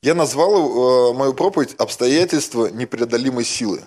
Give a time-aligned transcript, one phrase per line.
[0.00, 3.84] Я назвал э, мою проповедь «Обстоятельства непреодолимой силы».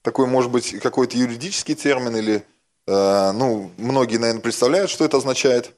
[0.00, 2.46] Такой, может быть, какой-то юридический термин или,
[2.86, 5.74] э, ну, многие, наверное, представляют, что это означает.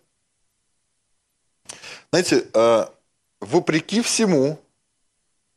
[2.10, 2.86] Знаете, э,
[3.40, 4.58] вопреки всему,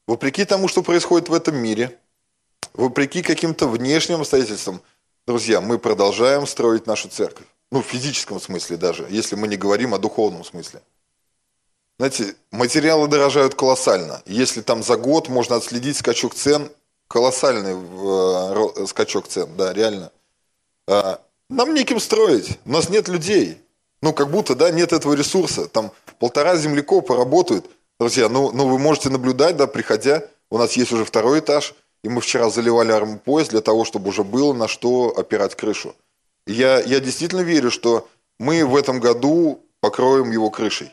[0.07, 1.99] вопреки тому, что происходит в этом мире,
[2.73, 4.81] вопреки каким-то внешним обстоятельствам,
[5.27, 7.45] друзья, мы продолжаем строить нашу церковь.
[7.71, 10.81] Ну, в физическом смысле даже, если мы не говорим о духовном смысле.
[11.99, 14.21] Знаете, материалы дорожают колоссально.
[14.25, 16.69] Если там за год можно отследить скачок цен,
[17.07, 20.11] колоссальный э, скачок цен, да, реально.
[20.87, 21.19] А,
[21.49, 23.57] нам неким строить, у нас нет людей.
[24.03, 25.67] Ну, как будто, да, нет этого ресурса.
[25.67, 27.65] Там полтора землекопа работают.
[27.99, 32.09] Друзья, ну, ну вы можете наблюдать, да, приходя, у нас есть уже второй этаж, и
[32.09, 35.95] мы вчера заливали армопоезд для того, чтобы уже было на что опирать крышу.
[36.45, 38.07] Я, я действительно верю, что
[38.37, 40.91] мы в этом году покроем его крышей.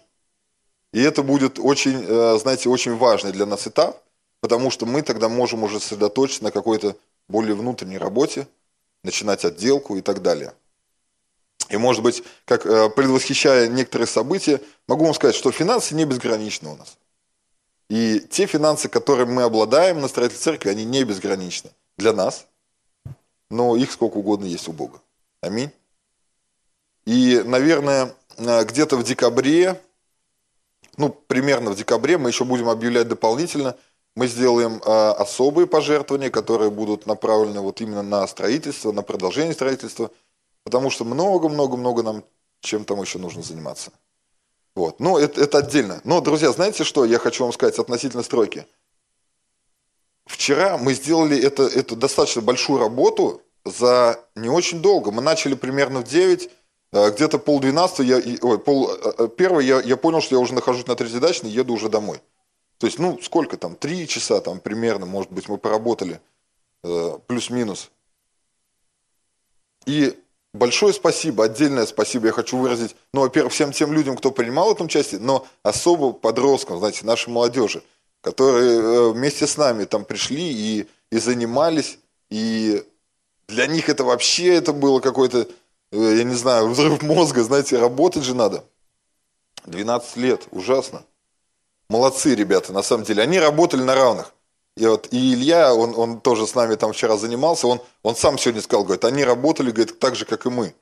[0.95, 4.01] И это будет очень, э, знаете, очень важный для нас этап,
[4.41, 8.47] потому что мы тогда можем уже сосредоточиться на какой-то более внутренней работе,
[9.03, 10.55] начинать отделку и так далее.
[11.69, 16.69] И, может быть, как э, предвосхищая некоторые события, могу вам сказать, что финансы не безграничны
[16.69, 16.97] у нас.
[17.89, 22.47] И те финансы, которыми мы обладаем на строительстве церкви, они не безграничны для нас,
[23.51, 25.01] но их сколько угодно есть у Бога.
[25.41, 25.73] Аминь.
[27.05, 29.81] И, наверное, э, где-то в декабре,
[30.97, 33.77] ну, примерно в декабре, мы еще будем объявлять дополнительно,
[34.17, 40.11] мы сделаем э, особые пожертвования, которые будут направлены вот именно на строительство, на продолжение строительства,
[40.63, 42.25] потому что много-много-много нам
[42.65, 43.93] чем там еще нужно заниматься.
[44.75, 44.99] Вот.
[44.99, 46.01] Ну, это, это отдельно.
[46.03, 48.67] Но, друзья, знаете что я хочу вам сказать относительно стройки?
[50.27, 55.13] Вчера мы сделали это, достаточно большую работу за не очень долго.
[55.13, 56.49] Мы начали примерно в 9, э,
[56.95, 60.55] где-то пол 12, я, ой, пол э, э, первого я, я понял, что я уже
[60.55, 62.21] нахожусь на Трезидачной, еду уже домой.
[62.79, 66.21] То есть, ну, сколько там, три часа там примерно, может быть, мы поработали,
[67.27, 67.91] плюс-минус.
[69.87, 70.15] И
[70.53, 74.73] большое спасибо, отдельное спасибо я хочу выразить, ну, во-первых, всем тем людям, кто принимал в
[74.73, 77.83] этом участие, но особо подросткам, знаете, нашей молодежи,
[78.21, 81.99] которые вместе с нами там пришли и, и занимались,
[82.31, 82.85] и
[83.49, 85.47] для них это вообще это было какой-то, э,
[85.95, 88.65] я не знаю, взрыв мозга, знаете, работать же надо.
[89.67, 91.05] 12 лет, ужасно.
[91.89, 93.23] Молодцы ребята, на самом деле.
[93.23, 94.35] Они работали на равных.
[94.77, 98.39] И вот и Илья, он, он тоже с нами там вчера занимался, он, он сам
[98.39, 100.75] сегодня сказал, говорит, они работали, говорит, так же, как и мы.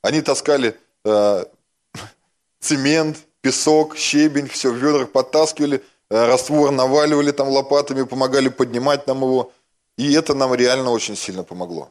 [0.00, 1.44] Они таскали э,
[2.60, 9.18] цемент, песок, щебень, все в ведрах подтаскивали, э, раствор наваливали там лопатами, помогали поднимать нам
[9.18, 9.52] его.
[9.98, 11.90] И это нам реально очень сильно помогло.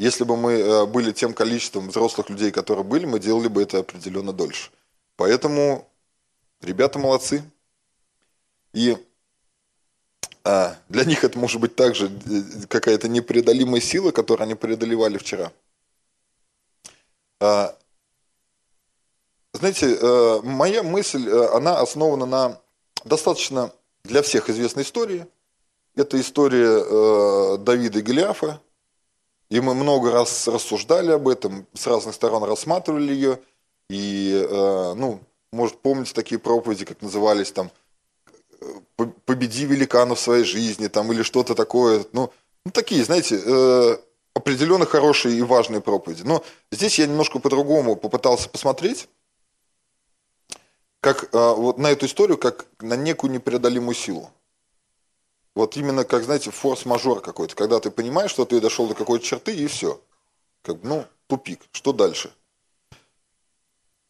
[0.00, 3.80] Если бы мы э, были тем количеством взрослых людей, которые были, мы делали бы это
[3.80, 4.70] определенно дольше.
[5.16, 5.86] Поэтому
[6.62, 7.44] ребята молодцы.
[8.72, 8.96] И
[10.42, 15.52] а, для них это может быть также э, какая-то непреодолимая сила, которую они преодолевали вчера.
[17.38, 17.76] А,
[19.52, 22.60] знаете, э, моя мысль, она основана на
[23.04, 23.70] достаточно
[24.04, 25.26] для всех известной истории.
[25.94, 28.62] Это история Давида и Голиафа,
[29.50, 33.40] и мы много раз рассуждали об этом, с разных сторон рассматривали ее.
[33.88, 35.20] И, э, ну,
[35.52, 37.70] может, помните такие проповеди, как назывались там
[39.24, 42.04] «Победи великана в своей жизни» там, или что-то такое.
[42.12, 42.32] Ну,
[42.64, 43.96] ну такие, знаете, э,
[44.34, 46.22] определенно хорошие и важные проповеди.
[46.22, 49.08] Но здесь я немножко по-другому попытался посмотреть,
[51.00, 54.30] как э, вот на эту историю, как на некую непреодолимую силу.
[55.60, 59.54] Вот именно, как, знаете, форс-мажор какой-то, когда ты понимаешь, что ты дошел до какой-то черты,
[59.54, 60.00] и все.
[60.62, 61.60] Как, ну, тупик.
[61.70, 62.32] Что дальше?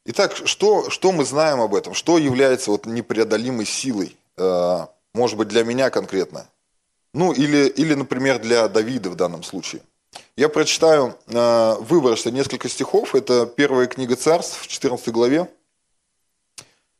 [0.04, 1.92] Итак, что, что мы знаем об этом?
[1.92, 4.16] Что является вот непреодолимой силой?
[4.36, 6.48] Э, может быть, для меня конкретно?
[7.12, 9.82] Ну, или, или, например, для Давида в данном случае.
[10.36, 13.16] Я прочитаю э, выборочно несколько стихов.
[13.16, 15.50] Это первая книга царств в 14 главе,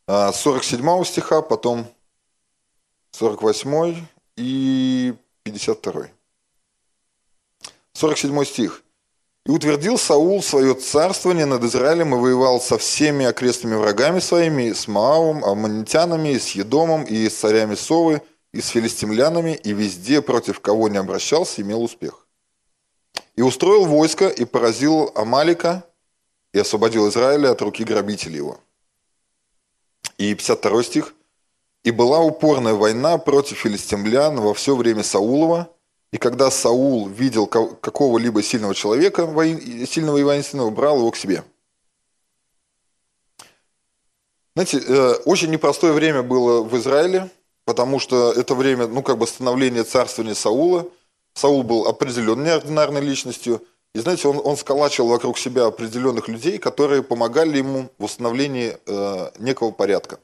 [0.08, 1.86] э, 47 стиха, потом
[3.12, 6.08] 48 и 52.
[7.92, 8.82] 47 стих.
[9.46, 14.86] «И утвердил Саул свое царствование над Израилем и воевал со всеми окрестными врагами своими, с
[14.86, 18.22] Маавом, Аммонитянами, с Едомом, и с царями Совы,
[18.52, 22.26] и с филистимлянами, и везде, против кого не обращался, имел успех.
[23.36, 25.84] И устроил войско, и поразил Амалика,
[26.52, 28.60] и освободил Израиля от руки грабителей его».
[30.18, 31.14] И 52 стих.
[31.82, 35.70] И была упорная война против филистимлян во все время Саулова.
[36.12, 39.26] И когда Саул видел какого-либо сильного человека,
[39.86, 41.44] сильного и воинственного, брал его к себе.
[44.54, 47.30] Знаете, э, очень непростое время было в Израиле.
[47.64, 50.88] потому что это время, ну, как бы становления царствования Саула.
[51.34, 53.62] Саул был определенной неординарной личностью.
[53.94, 59.30] И, знаете, он, он сколачивал вокруг себя определенных людей, которые помогали ему в восстановлении э,
[59.38, 60.18] некого порядка.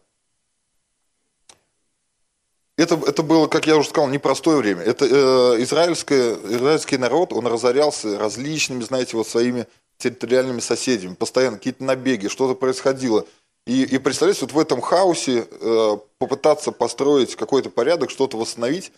[2.77, 4.83] Это, это было, как я уже сказал, непростое время.
[4.83, 11.15] Это э, израильское, израильский народ, он разорялся различными, знаете, вот своими территориальными соседями.
[11.15, 13.25] Постоянно какие-то набеги, что-то происходило.
[13.67, 18.93] И, и представляете, вот в этом хаосе э, попытаться построить какой-то порядок, что-то восстановить,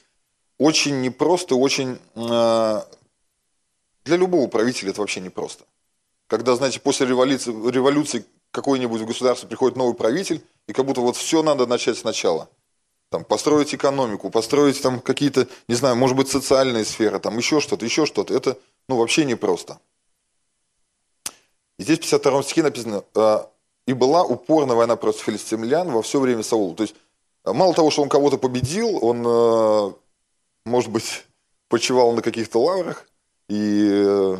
[0.58, 1.98] очень непросто, очень...
[2.16, 2.82] Э,
[4.04, 5.64] для любого правителя это вообще непросто.
[6.26, 11.16] Когда, знаете, после революции, революции какой-нибудь в государстве приходит новый правитель, и как будто вот
[11.16, 12.48] все надо начать сначала–
[13.10, 17.84] там, построить экономику, построить там какие-то, не знаю, может быть, социальные сферы, там еще что-то,
[17.84, 18.34] еще что-то.
[18.34, 18.58] Это
[18.88, 19.80] ну, вообще непросто.
[21.78, 23.50] И здесь в 52 стихе написано, «А,
[23.86, 26.74] и была упорная война против филистимлян во все время Саула.
[26.74, 26.94] То есть,
[27.44, 29.94] а, мало того, что он кого-то победил, он, а,
[30.66, 31.24] может быть,
[31.68, 33.06] почивал на каких-то лаврах
[33.48, 34.36] и э,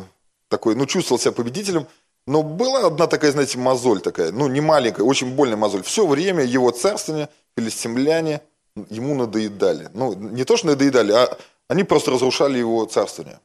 [0.49, 1.87] такой, ну, чувствовал себя победителем,
[2.27, 5.81] но была одна такая, знаете, мозоль такая, ну, не маленькая, очень больная мозоль.
[5.83, 8.41] Все время его царствования филистимляне
[8.89, 9.89] ему надоедали.
[9.93, 11.37] Ну, не то, что надоедали, а
[11.67, 13.39] они просто разрушали его царствование.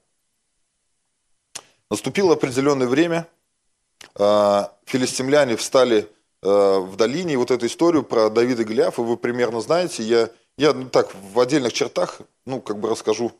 [1.90, 3.28] Наступило определенное время,
[4.14, 6.10] а, филистимляне встали
[6.42, 10.02] а, в долине, и вот эту историю про Давида и Голиафа вы примерно знаете.
[10.02, 13.32] Я, я ну, так в отдельных чертах, ну, как бы расскажу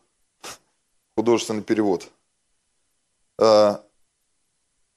[1.17, 2.09] художественный перевод.
[3.39, 3.83] А,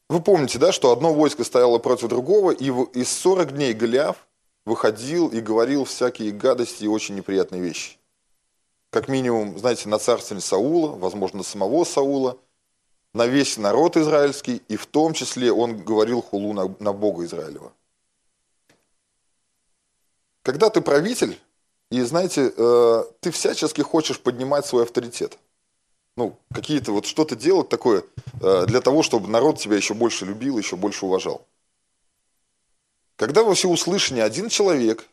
[0.10, 4.27] вы помните, да, что одно войско стояло против другого, и из 40 дней Голиаф
[4.68, 7.98] выходил и говорил всякие гадости и очень неприятные вещи.
[8.90, 12.38] Как минимум, знаете, на царствование Саула, возможно, самого Саула,
[13.14, 17.72] на весь народ израильский, и в том числе он говорил хулу на, на Бога Израилева.
[20.44, 21.40] Когда ты правитель,
[21.90, 25.40] и знаете, э, ты всячески хочешь поднимать свой авторитет.
[26.18, 28.04] Ну, какие-то вот что-то делать такое
[28.42, 31.46] э, для того, чтобы народ тебя еще больше любил, еще больше уважал.
[33.18, 35.06] Когда во всеуслышание один человек,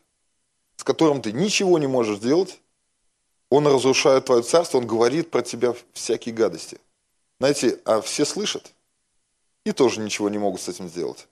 [0.77, 2.59] с которым ты ничего не можешь сделать,
[3.49, 6.79] он разрушает твое царство, он говорит про тебя всякие гадости.
[7.39, 8.71] Знаете, а все слышат
[9.65, 11.27] и тоже ничего не могут с этим сделать.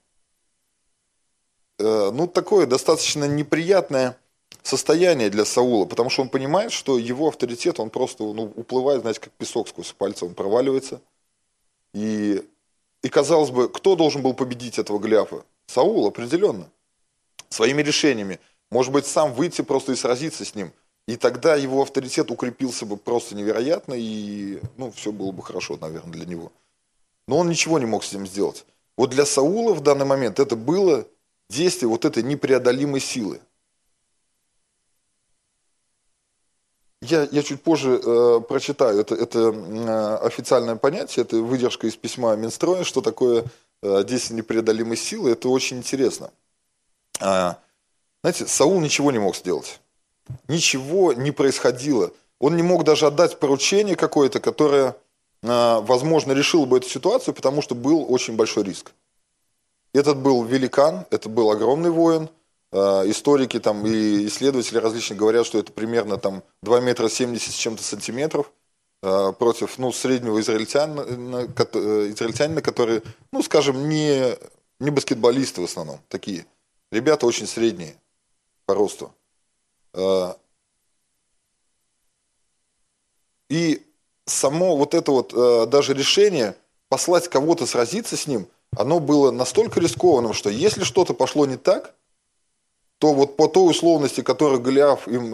[1.77, 4.17] Э, ну, такое достаточно неприятное
[4.63, 9.19] состояние для Саула, потому что он понимает, что его авторитет, он просто ну, уплывает, знаете,
[9.19, 11.01] как песок сквозь пальцы, он проваливается.
[11.93, 12.43] И,
[13.03, 15.45] и казалось бы, кто должен был победить этого Гляфа?
[15.67, 16.69] Саул, определенно.
[17.49, 18.39] Своими решениями.
[18.71, 20.71] Может быть, сам выйти просто и сразиться с ним.
[21.07, 26.13] И тогда его авторитет укрепился бы просто невероятно, и ну, все было бы хорошо, наверное,
[26.13, 26.51] для него.
[27.27, 28.65] Но он ничего не мог с этим сделать.
[28.97, 31.05] Вот для Саула в данный момент это было
[31.49, 33.41] действие вот этой непреодолимой силы.
[37.01, 42.33] Я, я чуть позже э, прочитаю, это, это э, официальное понятие, это выдержка из письма
[42.37, 43.43] Минстроя, что такое
[43.83, 46.31] Э, действие непреодолимой силы, это очень интересно.
[47.19, 47.59] А,
[48.21, 49.81] знаете, Саул ничего не мог сделать.
[50.47, 52.13] Ничего не происходило.
[52.39, 54.95] Он не мог даже отдать поручение какое-то, которое,
[55.43, 58.93] а, возможно, решило бы эту ситуацию, потому что был очень большой риск.
[59.93, 62.29] Этот был великан, это был огромный воин.
[62.71, 67.57] А, историки там, и исследователи различные говорят, что это примерно там, 2 метра 70 с
[67.57, 68.49] чем-то сантиметров–
[69.03, 73.01] против ну, среднего израильтянина, э, израильтянина, которые,
[73.33, 74.37] ну, скажем, не,
[74.79, 76.45] не баскетболисты в основном, такие.
[76.89, 77.95] Ребята очень средние
[78.65, 79.13] по росту.
[79.93, 80.35] Э,
[83.49, 83.85] и
[84.25, 86.55] само вот это вот даже решение
[86.87, 91.93] послать кого-то сразиться с ним, оно было настолько рискованным, что если что-то пошло не так,
[92.99, 95.31] то вот по той условности, которую Голиаф им,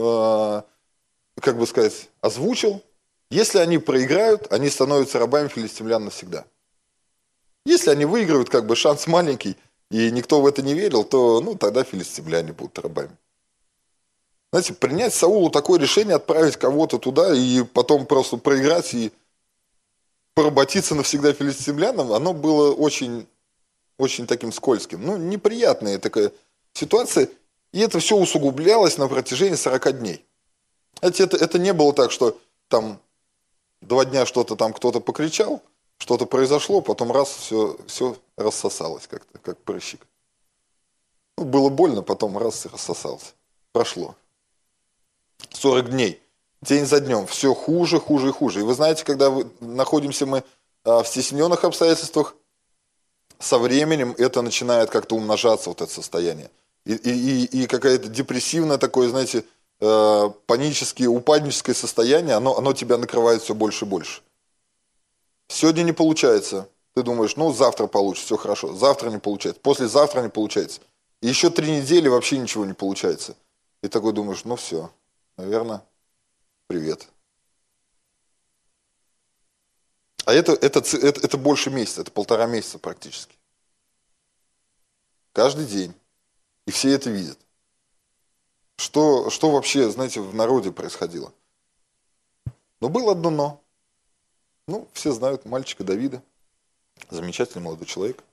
[1.39, 2.81] как бы сказать, озвучил,
[3.29, 6.45] если они проиграют, они становятся рабами филистимлян навсегда.
[7.65, 9.57] Если они выигрывают, как бы шанс маленький,
[9.91, 13.15] и никто в это не верил, то ну, тогда филистимляне будут рабами.
[14.51, 19.11] Знаете, принять Саулу такое решение, отправить кого-то туда и потом просто проиграть и
[20.33, 23.27] поработиться навсегда филистимлянам, оно было очень,
[23.97, 25.05] очень таким скользким.
[25.05, 26.31] Ну, неприятная такая
[26.73, 27.29] ситуация.
[27.71, 30.25] И это все усугублялось на протяжении 40 дней.
[30.99, 32.99] Знаете, это, это не было так, что там
[33.81, 35.61] два дня что-то там кто-то покричал,
[35.97, 40.05] что-то произошло, потом раз все, все рассосалось как-то, как прыщик.
[41.37, 43.33] Ну, было больно, потом раз и рассосалось.
[43.71, 44.15] Прошло.
[45.51, 46.21] 40 дней.
[46.61, 47.27] День за днем.
[47.27, 48.59] Все хуже, хуже и хуже.
[48.59, 50.43] И вы знаете, когда вы, находимся мы
[50.83, 52.35] а, в стесненных обстоятельствах,
[53.39, 56.51] со временем это начинает как-то умножаться, вот это состояние.
[56.85, 59.45] И, и, и какая-то депрессивное такое, знаете,
[59.81, 64.21] э, паническое, упадническое состояние, оно, оно тебя накрывает все больше и больше.
[65.47, 66.69] Сегодня не получается.
[66.95, 68.75] Ты думаешь, ну, завтра получится, все хорошо.
[68.75, 70.81] Завтра не получается, послезавтра не получается.
[71.21, 73.35] И еще три недели вообще ничего не получается.
[73.81, 74.91] И такой думаешь, ну все,
[75.37, 75.83] наверное,
[76.67, 77.07] привет.
[80.25, 83.35] А это, это, это, это больше месяца, это полтора месяца практически.
[85.33, 85.93] Каждый день.
[86.67, 87.39] И все это видят.
[88.79, 91.33] Что, что вообще, знаете, в народе происходило?
[92.79, 93.61] Но было одно но.
[94.69, 96.23] Ну, все знают мальчика Давида.
[97.09, 98.23] Замечательный молодой человек.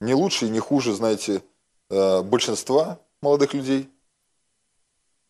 [0.00, 1.42] Не лучше и не хуже, знаете,
[1.90, 3.90] э, большинства молодых людей.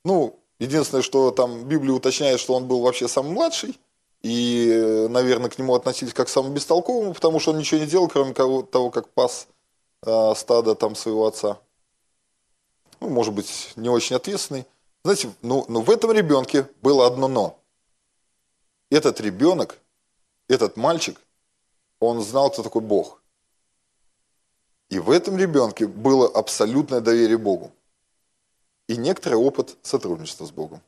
[0.05, 3.81] Ну, единственное, что там Библия уточняет, что он был вообще самый младший,
[4.23, 8.07] и, наверное, к нему относились как к самому бестолковому, потому что он ничего не делал,
[8.07, 9.49] кроме того, как пас
[10.07, 11.59] э, стадо там своего отца.
[13.01, 14.67] Ну, может быть, не очень ответственный.
[15.05, 17.59] Знаете, ну, ну в этом ребенке было одно но.
[18.91, 19.79] Этот ребенок,
[20.49, 21.19] этот мальчик,
[22.01, 23.23] он знал, кто такой Бог.
[24.91, 27.73] И в этом ребенке было абсолютное доверие Богу.
[28.89, 30.83] И некоторый опыт сотрудничества с Богом.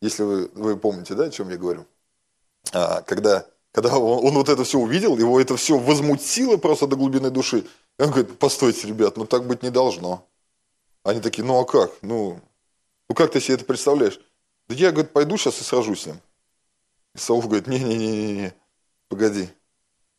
[0.00, 1.86] Если вы, вы помните, да, о чем я говорю.
[2.72, 6.96] А, когда, когда он, он вот это все увидел, его это все возмутило просто до
[6.96, 7.66] глубины души.
[7.98, 10.26] И он говорит, постойте, ребят, ну так быть не должно.
[11.02, 11.92] Они такие, ну а как?
[12.02, 12.40] Ну,
[13.08, 14.20] ну как ты себе это представляешь?
[14.68, 16.20] Да я, говорит, пойду сейчас и сражусь с ним.
[17.14, 18.54] И Саул говорит, не-не-не-не,
[19.08, 19.48] погоди.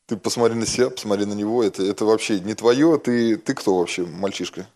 [0.05, 3.77] Ты посмотри на себя, посмотри на него, это, это вообще не твое, ты, ты кто
[3.77, 4.67] вообще, мальчишка?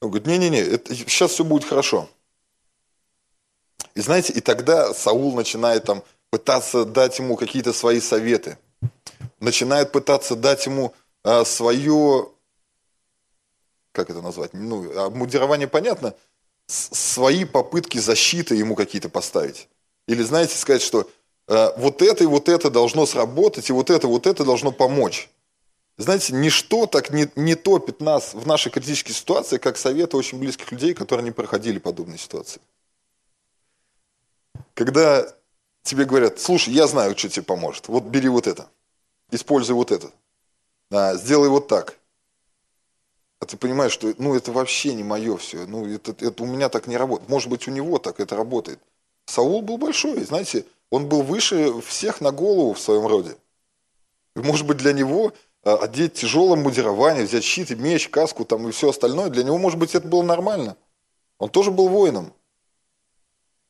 [0.00, 0.64] Он говорит, не-не-не,
[1.06, 2.10] сейчас все будет хорошо.
[3.94, 8.58] И знаете, и тогда Саул начинает там пытаться дать ему какие-то свои советы.
[9.38, 10.94] Начинает пытаться дать ему
[11.44, 12.28] свое,
[13.92, 16.14] как это назвать, ну, а мудирование понятно,
[16.66, 19.68] свои попытки защиты ему какие-то поставить.
[20.08, 21.08] Или, знаете, сказать, что
[21.48, 25.30] э, вот это и вот это должно сработать, и вот это, вот это должно помочь.
[25.98, 30.72] Знаете, ничто так не, не топит нас в нашей критической ситуации, как советы очень близких
[30.72, 32.60] людей, которые не проходили подобные ситуации.
[34.74, 35.26] Когда
[35.82, 38.68] тебе говорят, слушай, я знаю, что тебе поможет, вот бери вот это,
[39.30, 40.10] используй вот это,
[40.92, 41.98] а, сделай вот так.
[43.40, 46.68] А ты понимаешь, что ну, это вообще не мое все, ну, это, это у меня
[46.68, 47.28] так не работает.
[47.28, 48.78] Может быть, у него так это работает.
[49.26, 53.36] Саул был большой, знаете, он был выше всех на голову в своем роде.
[54.34, 55.32] может быть, для него
[55.64, 59.58] а, одеть тяжелое мудирование, взять щит и меч, каску там и все остальное, для него,
[59.58, 60.76] может быть, это было нормально.
[61.38, 62.32] Он тоже был воином.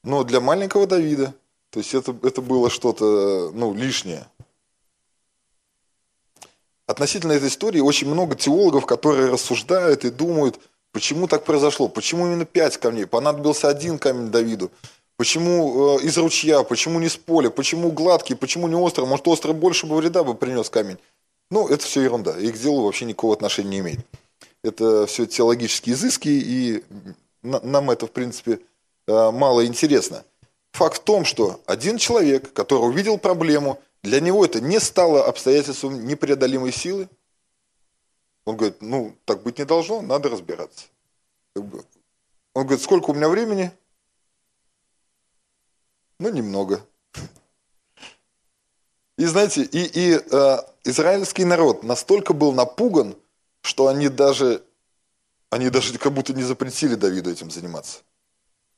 [0.03, 1.33] Но для маленького Давида,
[1.71, 4.27] то есть это, это было что-то ну, лишнее.
[6.87, 10.59] Относительно этой истории очень много теологов, которые рассуждают и думают,
[10.93, 14.71] почему так произошло, почему именно пять камней, понадобился один камень Давиду,
[15.17, 19.53] почему э, из ручья, почему не с поля, почему гладкий, почему не острый, может острый
[19.53, 20.99] больше бы вреда бы принес камень.
[21.51, 24.01] Ну, это все ерунда, и к делу вообще никакого отношения не имеет.
[24.65, 26.85] Это все теологические изыски, и
[27.43, 28.61] нам это, в принципе,
[29.07, 30.25] э, мало интересно.
[30.73, 36.07] Факт в том, что один человек, который увидел проблему, для него это не стало обстоятельством
[36.07, 37.09] непреодолимой силы.
[38.45, 40.87] Он говорит, ну, так быть не должно, надо разбираться.
[41.55, 41.71] Он
[42.55, 43.71] говорит, сколько у меня времени?
[46.19, 46.85] Ну, немного.
[49.17, 53.17] И знаете, и, и э, израильский народ настолько был напуган,
[53.61, 54.65] что они даже,
[55.51, 58.01] они даже как будто не запретили Давиду этим заниматься.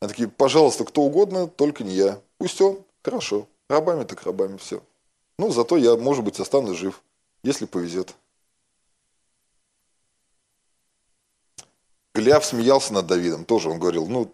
[0.00, 2.21] Они такие, пожалуйста, кто угодно, только не я.
[2.37, 4.83] Пусть он, хорошо, рабами так рабами, все.
[5.38, 7.03] Ну, зато я, может быть, останусь жив,
[7.43, 8.14] если повезет.
[12.14, 14.33] Гляв смеялся над Давидом, тоже он говорил, ну,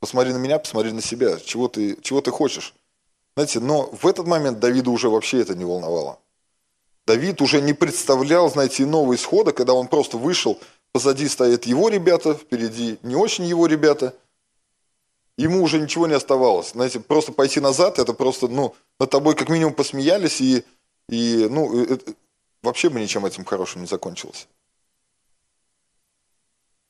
[0.00, 2.74] посмотри на меня, посмотри на себя, чего ты, чего ты хочешь.
[3.36, 6.18] Знаете, но в этот момент Давида уже вообще это не волновало.
[7.06, 10.58] Давид уже не представлял, знаете, иного исхода, когда он просто вышел,
[10.92, 14.14] позади стоят его ребята, впереди не очень его ребята,
[15.36, 16.72] ему уже ничего не оставалось.
[16.72, 20.64] Знаете, просто пойти назад, это просто, ну, над тобой как минимум посмеялись, и,
[21.08, 22.14] и ну, это,
[22.62, 24.48] вообще бы ничем этим хорошим не закончилось.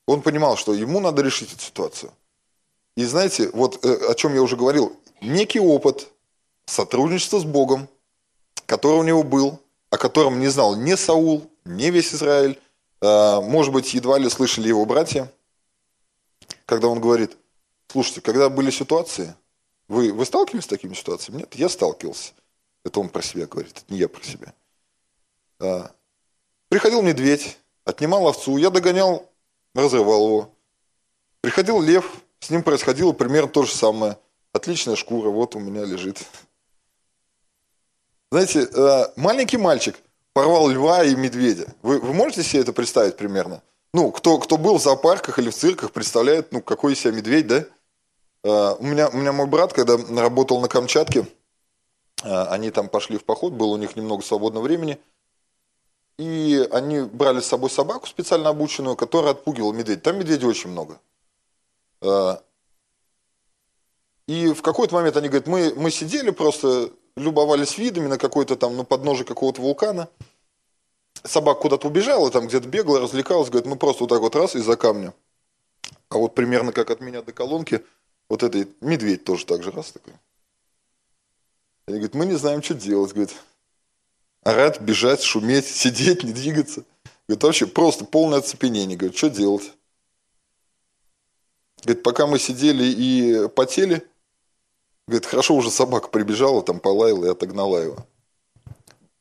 [0.05, 2.11] Он понимал, что ему надо решить эту ситуацию.
[2.95, 6.09] И знаете, вот э, о чем я уже говорил, некий опыт
[6.65, 7.87] сотрудничества с Богом,
[8.65, 9.59] который у него был,
[9.89, 12.59] о котором не знал ни Саул, ни весь Израиль,
[13.01, 15.31] а, может быть, едва ли слышали его братья,
[16.65, 17.37] когда он говорит,
[17.93, 19.35] слушайте, когда были ситуации,
[19.87, 21.41] вы, вы сталкивались с такими ситуациями?
[21.41, 22.33] Нет, я сталкивался.
[22.83, 24.53] Это он про себя говорит, это не я про себя.
[25.59, 25.91] А,
[26.69, 29.29] приходил медведь, отнимал овцу, я догонял
[29.75, 30.49] разрывал его.
[31.41, 34.17] Приходил лев, с ним происходило примерно то же самое.
[34.53, 36.17] Отличная шкура, вот у меня лежит.
[38.31, 39.95] Знаете, э, маленький мальчик
[40.33, 41.67] порвал льва и медведя.
[41.83, 43.61] Вы, вы можете себе это представить примерно?
[43.93, 47.47] Ну, кто, кто был в зоопарках или в цирках, представляет, ну, какой из себя медведь,
[47.47, 47.65] да?
[48.43, 51.25] Э, у меня, у меня мой брат, когда работал на Камчатке,
[52.23, 54.99] э, они там пошли в поход, было у них немного свободного времени,
[56.17, 60.01] и они брали с собой собаку специально обученную, которая отпугивала медведя.
[60.01, 60.99] Там медведей очень много.
[62.01, 62.37] Э,
[64.27, 68.75] и в какой-то момент они говорят, мы, мы сидели просто, любовались видами на какой-то там,
[68.75, 70.09] на подножии какого-то вулкана.
[71.23, 74.75] Собака куда-то убежала, там где-то бегала, развлекалась, говорит, мы просто вот так вот раз из-за
[74.75, 75.13] камня.
[76.09, 77.83] А вот примерно как от меня до колонки,
[78.29, 80.13] вот этой медведь тоже так же раз такой.
[81.87, 83.35] Они говорят, мы не знаем, что делать, говорит.
[84.43, 86.83] Орать, бежать, шуметь, сидеть, не двигаться.
[87.27, 88.97] Говорит, вообще просто полное оцепенение.
[88.97, 89.71] Говорит, что делать?
[91.83, 94.07] Говорит, пока мы сидели и потели,
[95.07, 98.05] говорит, хорошо уже собака прибежала, там полаяла и отогнала его.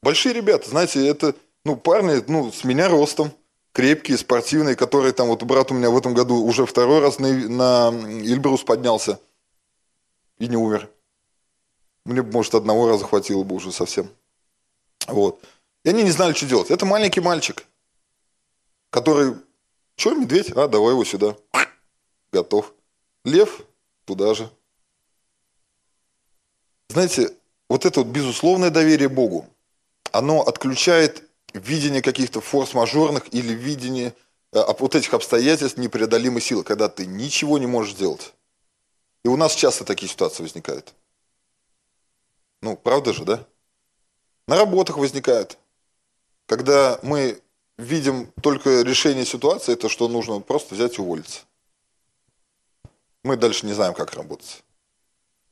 [0.02, 3.32] Большие ребята, знаете, это, ну, парни, ну, с меня ростом,
[3.72, 7.28] крепкие, спортивные, которые там, вот брат у меня в этом году уже второй раз на,
[7.32, 7.90] на
[8.22, 9.18] Эльбрус поднялся
[10.38, 10.90] и не умер.
[12.04, 14.10] Мне, может, одного раза хватило бы уже совсем.
[15.06, 15.40] Вот.
[15.84, 16.70] И они не знали, что делать.
[16.70, 17.64] Это маленький мальчик,
[18.90, 19.36] который,
[19.96, 20.50] что, медведь?
[20.50, 21.36] А, давай его сюда.
[22.32, 22.72] Готов.
[23.24, 23.62] Лев?
[24.04, 24.50] Туда же.
[26.88, 27.30] Знаете,
[27.68, 29.46] вот это вот безусловное доверие Богу,
[30.10, 34.14] оно отключает видение каких-то форс-мажорных или видение
[34.52, 38.32] э, вот этих обстоятельств непреодолимой силы, когда ты ничего не можешь сделать.
[39.24, 40.94] И у нас часто такие ситуации возникают.
[42.60, 43.46] Ну, правда же, да?
[44.46, 45.58] На работах возникают.
[46.46, 47.40] Когда мы
[47.78, 51.40] видим только решение ситуации, это что нужно просто взять и уволиться.
[53.24, 54.62] Мы дальше не знаем, как работать.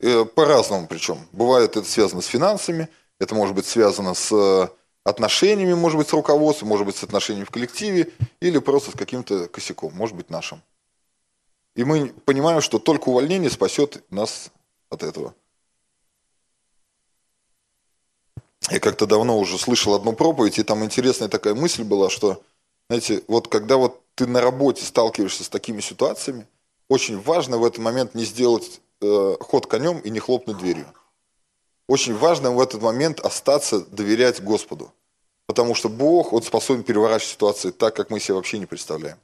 [0.00, 1.28] Э, по-разному причем.
[1.32, 4.68] Бывает это связано с финансами, это может быть связано с э,
[5.04, 9.48] отношениями, может быть, с руководством, может быть, с отношениями в коллективе, или просто с каким-то
[9.48, 10.62] косяком, может быть, нашим.
[11.74, 14.50] И мы понимаем, что только увольнение спасет нас
[14.90, 15.34] от этого.
[18.68, 22.42] Я как-то давно уже слышал одну проповедь, и там интересная такая мысль была, что,
[22.88, 26.46] знаете, вот когда вот ты на работе сталкиваешься с такими ситуациями,
[26.88, 30.92] очень важно в этот момент не сделать э, ход конем и не хлопнуть дверью.
[31.90, 34.92] Очень важно в этот момент остаться, доверять Господу.
[35.46, 39.18] Потому что Бог, Он способен переворачивать ситуации так, как мы себе вообще не представляем.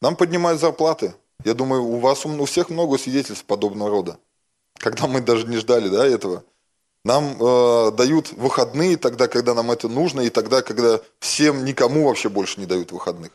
[0.00, 1.14] Нам поднимают зарплаты.
[1.44, 4.18] Я думаю, у вас, у всех много свидетельств подобного рода.
[4.78, 6.44] Когда мы даже не ждали да, этого.
[7.04, 12.30] Нам э, дают выходные тогда, когда нам это нужно, и тогда, когда всем никому вообще
[12.30, 13.32] больше не дают выходных.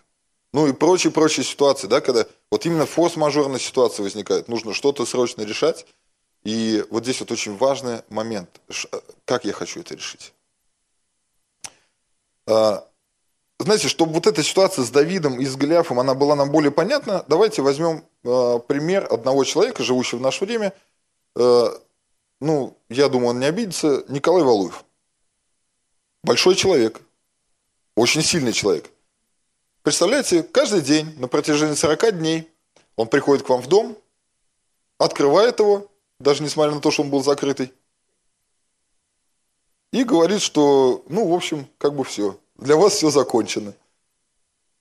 [0.51, 5.85] Ну и прочие-прочие ситуации, да, когда вот именно форс-мажорная ситуация возникает, нужно что-то срочно решать,
[6.45, 8.61] и вот здесь вот очень важный момент,
[9.25, 10.31] как я хочу это решить.
[12.45, 12.87] А,
[13.57, 17.25] знаете, чтобы вот эта ситуация с Давидом и с Голиафом, она была нам более понятна,
[17.27, 20.71] давайте возьмем а, пример одного человека, живущего в наше время,
[21.35, 21.81] а,
[22.39, 24.85] ну, я думаю, он не обидится, Николай Валуев.
[26.21, 27.01] Большой человек,
[27.95, 28.91] очень сильный человек.
[29.81, 32.51] Представляете, каждый день на протяжении 40 дней
[32.95, 33.97] он приходит к вам в дом,
[34.99, 37.73] открывает его, даже несмотря на то, что он был закрытый,
[39.91, 43.73] и говорит, что, ну, в общем, как бы все, для вас все закончено.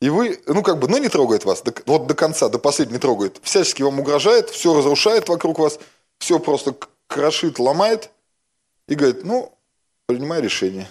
[0.01, 2.97] И вы, ну, как бы, ну, не трогает вас, до, вот до конца, до последнего
[2.97, 3.41] не трогает.
[3.43, 5.79] Всячески вам угрожает, все разрушает вокруг вас,
[6.19, 8.11] все просто крошит, ломает
[8.89, 9.57] и говорит, ну,
[10.07, 10.89] принимай решение.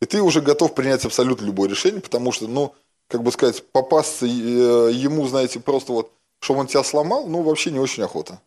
[0.00, 2.74] И ты уже готов принять абсолютно любое решение, потому что, ну,
[3.08, 7.70] как бы сказать, попасться э, ему, знаете, просто вот, чтобы он тебя сломал, ну, вообще
[7.70, 8.40] не очень охота.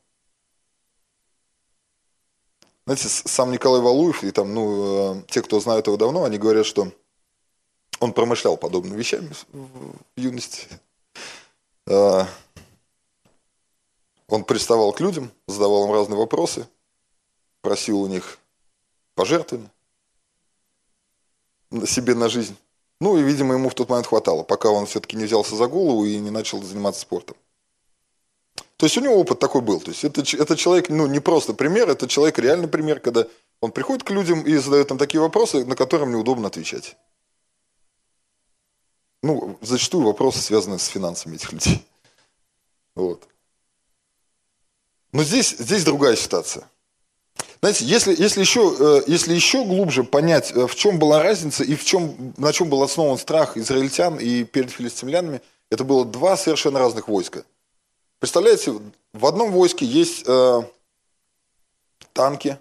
[2.90, 6.66] Знаете, сам Николай Валуев и там, ну, э, те, кто знают его давно, они говорят,
[6.66, 6.92] что
[8.00, 10.68] он промышлял подобными вещами в юности.
[11.86, 12.26] Э,
[14.28, 16.68] он приставал к людям, задавал им разные вопросы,
[17.62, 18.40] просил у них
[19.14, 19.70] пожертвования
[21.86, 22.58] себе на жизнь.
[23.00, 26.06] Ну и, видимо, ему в тот момент хватало, пока он все-таки не взялся за голову
[26.06, 27.38] и не начал заниматься спортом.
[28.80, 29.82] То есть у него опыт такой был.
[29.82, 33.28] То есть это, это человек, ну не просто пример, это человек реальный пример, когда
[33.60, 36.96] он приходит к людям и задает им такие вопросы, на которые неудобно отвечать.
[39.22, 41.86] Ну, зачастую вопросы связаны с финансами этих людей.
[42.96, 43.28] Вот.
[45.12, 46.66] Но здесь, здесь другая ситуация.
[47.60, 51.76] Знаете, если, если, еще, э, если еще глубже понять, э, в чем была разница и
[51.76, 56.80] в чем, на чем был основан страх израильтян и перед филистимлянами, это было два совершенно
[56.80, 57.44] разных войска.
[58.20, 58.74] Представляете,
[59.14, 60.62] в одном войске есть э,
[62.14, 62.58] танки,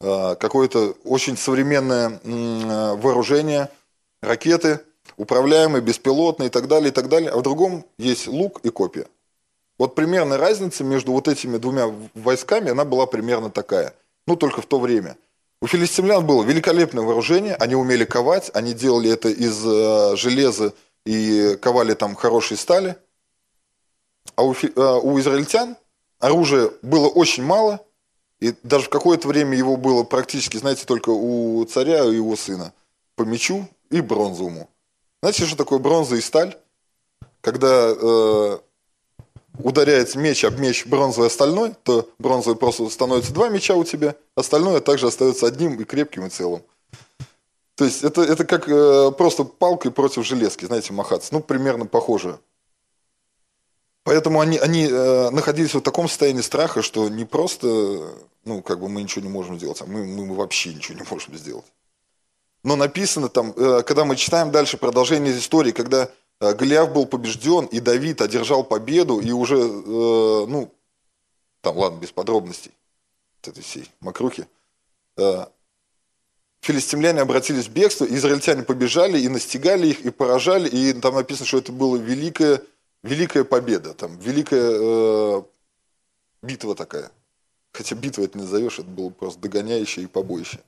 [0.00, 3.70] э, какое-то очень современное э, вооружение,
[4.22, 4.80] ракеты,
[5.16, 7.30] управляемые, беспилотные и так далее, и так далее.
[7.30, 9.06] А в другом есть лук и копья.
[9.78, 13.94] Вот примерно разница между вот этими двумя войсками, она была примерно такая–
[14.28, 15.16] ну, только в то время.
[15.62, 20.74] У филистимлян было великолепное вооружение, они умели ковать, они делали это из э, железа
[21.06, 22.96] и ковали там хорошей стали.
[24.38, 25.76] А у, э, у израильтян
[26.20, 27.84] оружия было очень мало,
[28.38, 32.72] и даже в какое-то время его было практически, знаете, только у царя и его сына.
[33.16, 34.70] По мечу и бронзовому.
[35.22, 36.56] Знаете, что такое бронза и сталь?
[37.40, 38.58] Когда э,
[39.58, 44.78] ударяется меч об меч бронзовый остальной, то бронзовый просто становится два меча у тебя, остальное
[44.78, 46.62] также остается одним и крепким и целым.
[47.74, 51.34] То есть это, это как э, просто палкой против железки, знаете, махаться.
[51.34, 52.38] Ну, примерно похоже.
[54.08, 58.88] Поэтому они, они э, находились в таком состоянии страха, что не просто, ну, как бы
[58.88, 61.66] мы ничего не можем сделать, а мы, мы вообще ничего не можем сделать.
[62.64, 67.66] Но написано там, э, когда мы читаем дальше продолжение истории, когда Э, Голиаф был побежден,
[67.66, 70.72] и Давид одержал победу, и уже, э, ну,
[71.60, 72.72] там, ладно, без подробностей
[73.36, 74.46] вот этой всей мокрухи.
[75.16, 75.46] Э,
[76.60, 81.58] филистимляне обратились в бегство, израильтяне побежали и настигали их, и поражали, и там написано, что
[81.58, 82.62] это была великая,
[83.02, 85.42] великая победа, там, великая э,
[86.42, 87.10] битва такая.
[87.72, 90.60] Хотя битва это не назовешь, это было просто догоняющее и побоище.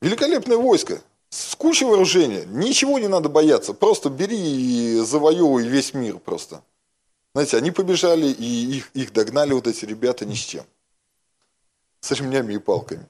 [0.00, 1.00] Великолепное войско.
[1.30, 2.44] С кучей вооружения.
[2.46, 3.74] Ничего не надо бояться.
[3.74, 6.62] Просто бери и завоевывай весь мир просто.
[7.34, 10.64] Знаете, они побежали, и их, их догнали вот эти ребята ни с чем.
[12.00, 13.06] С ремнями и палками.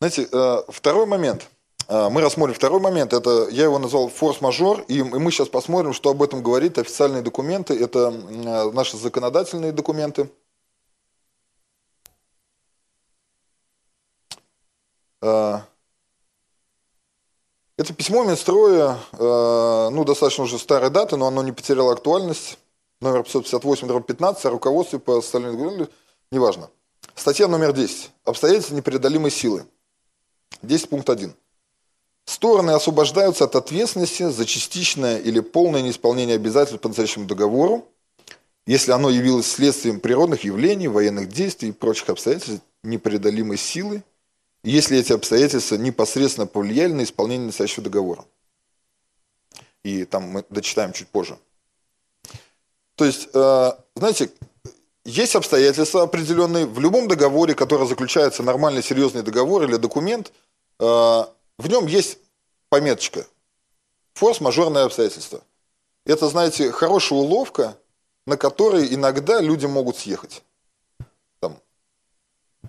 [0.00, 1.48] Знаете, э, второй момент.
[1.88, 3.12] Э, мы рассмотрим второй момент.
[3.12, 4.84] Это, я его назвал форс-мажор.
[4.88, 7.74] И мы сейчас посмотрим, что об этом говорит официальные документы.
[7.74, 10.30] Это э, наши законодательные документы.
[15.22, 15.60] Э,
[17.76, 22.56] это письмо Минстроя, ну, достаточно уже старой даты, но оно не потеряло актуальность.
[23.00, 25.88] Номер 558, 15, о по остальным,
[26.30, 26.70] неважно.
[27.16, 28.12] Статья номер 10.
[28.24, 29.66] Обстоятельства непреодолимой силы.
[30.62, 31.34] 10.1.
[32.26, 37.86] Стороны освобождаются от ответственности за частичное или полное неисполнение обязательств по настоящему договору,
[38.66, 44.02] если оно явилось следствием природных явлений, военных действий и прочих обстоятельств непреодолимой силы
[44.64, 48.24] если эти обстоятельства непосредственно повлияли на исполнение настоящего договора.
[49.84, 51.38] И там мы дочитаем чуть позже.
[52.94, 54.30] То есть, э, знаете,
[55.04, 60.32] есть обстоятельства определенные в любом договоре, который заключается нормальный серьезный договор или документ,
[60.80, 61.24] э,
[61.58, 62.18] в нем есть
[62.68, 63.26] пометочка
[64.14, 65.42] форс-мажорное обстоятельство.
[66.06, 67.76] Это, знаете, хорошая уловка,
[68.26, 70.42] на которой иногда люди могут съехать.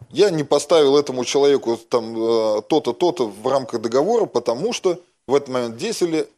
[0.09, 5.35] Я не поставил этому человеку там э, то-то, то-то в рамках договора, потому что в
[5.35, 6.29] этот момент действовали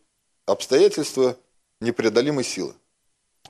[0.45, 1.35] обстоятельства
[1.81, 2.73] непреодолимой силы.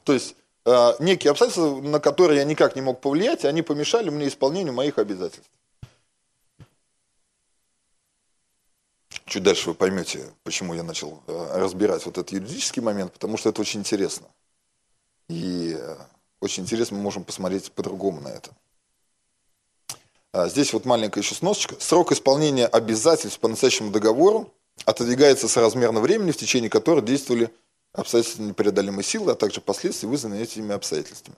[0.03, 4.27] То есть э, некие обстоятельства, на которые я никак не мог повлиять, они помешали мне
[4.27, 5.49] исполнению моих обязательств.
[9.27, 13.49] Чуть дальше вы поймете, почему я начал э, разбирать вот этот юридический момент, потому что
[13.49, 14.27] это очень интересно.
[15.29, 15.77] И
[16.39, 18.51] очень интересно мы можем посмотреть по-другому на это.
[20.31, 21.75] А, здесь вот маленькая еще сносочка.
[21.79, 24.53] Срок исполнения обязательств по настоящему договору
[24.85, 27.49] отодвигается соразмерно времени, в течение которого действовали
[27.93, 31.37] обстоятельства непреодолимой силы, а также последствия, вызванные этими обстоятельствами.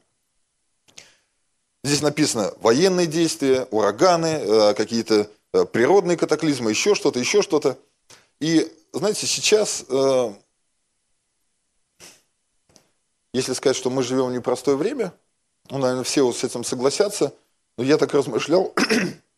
[1.83, 7.77] Здесь написано военные действия, ураганы, э, какие-то э, природные катаклизмы, еще что-то, еще что-то.
[8.39, 10.33] И, знаете, сейчас, э,
[13.33, 15.13] если сказать, что мы живем в непростое время,
[15.69, 17.33] ну, наверное, все вот с этим согласятся–
[17.79, 18.73] но я так размышлял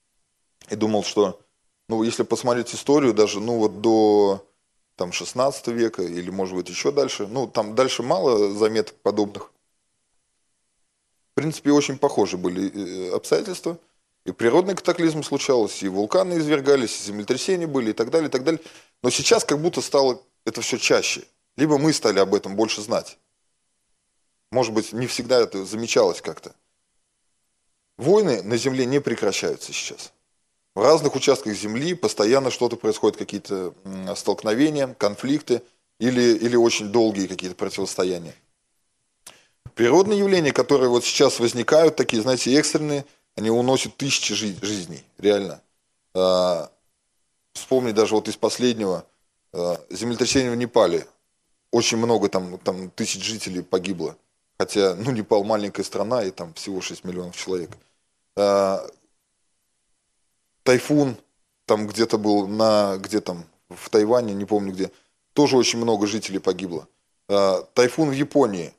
[0.72, 1.40] и думал, что,
[1.88, 4.44] ну, если посмотреть историю даже, ну, вот до
[4.96, 9.52] там 16 века или, может быть, еще дальше, ну, там дальше мало заметок подобных.
[11.30, 13.78] В принципе, очень похожи были э, обстоятельства.
[14.26, 18.44] И природный катаклизм случалось, и вулканы извергались, и землетрясения были, и так далее, и так
[18.44, 18.62] далее.
[19.02, 21.24] Но сейчас как будто стало это все чаще.
[21.58, 23.18] Либо мы стали об этом больше знать.
[24.52, 26.54] Может быть, не всегда это замечалось как-то.
[27.98, 30.12] Войны на Земле не прекращаются сейчас.
[30.76, 33.74] В разных участках Земли постоянно что-то происходит, какие-то
[34.16, 35.62] столкновения, конфликты
[36.00, 38.36] или, или очень долгие какие-то противостояния.
[39.76, 45.62] Природные явления, которые вот сейчас возникают, такие, знаете, экстренные, они уносят тысячи жи- жизней, реально.
[46.14, 46.72] А,
[47.54, 49.06] вспомни даже вот из последнего
[49.54, 51.08] а, землетрясения в Непале.
[51.72, 54.18] Очень много там, там тысяч жителей погибло.
[54.58, 57.72] Хотя, ну, Непал маленькая страна, и там всего 6 миллионов человек.
[58.36, 58.86] А,
[60.64, 61.18] тайфун
[61.66, 64.92] там где-то был на, где там, в Тайване, не помню где,
[65.34, 66.88] тоже очень много жителей погибло.
[67.30, 68.74] А, тайфун в Японии,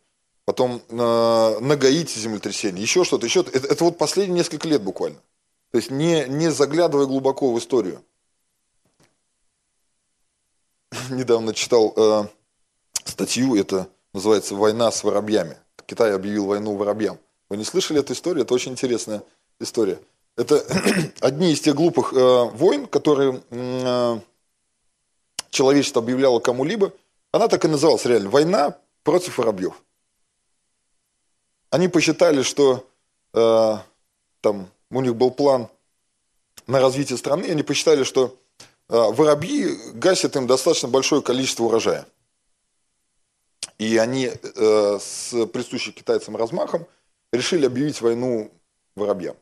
[0.44, 5.18] потом на, на Гаити землетрясение, еще что-то, еще это, это вот последние несколько лет буквально.
[5.70, 8.02] То есть не, не заглядывая глубоко в историю.
[11.10, 12.24] Недавно читал э,
[13.04, 15.56] статью, это называется «Война с воробьями».
[15.86, 17.18] Китай объявил войну воробьям.
[17.48, 18.44] Вы не слышали эту историю?
[18.44, 19.22] Это очень интересная
[19.60, 19.98] история.
[20.36, 20.64] Это
[21.20, 24.20] одни из тех глупых э, войн, которые э,
[25.50, 26.92] человечество объявляло кому-либо.
[27.30, 29.74] Она так и называлась реально «Война против воробьев».
[31.72, 32.86] Они посчитали, что
[33.32, 33.76] э,
[34.42, 35.68] там у них был план
[36.66, 38.36] на развитие страны, они посчитали, что
[38.90, 42.06] э, воробьи гасят им достаточно большое количество урожая.
[43.78, 46.86] И они э, с присущим китайцам размахом
[47.32, 48.52] решили объявить войну
[48.94, 49.36] воробьям.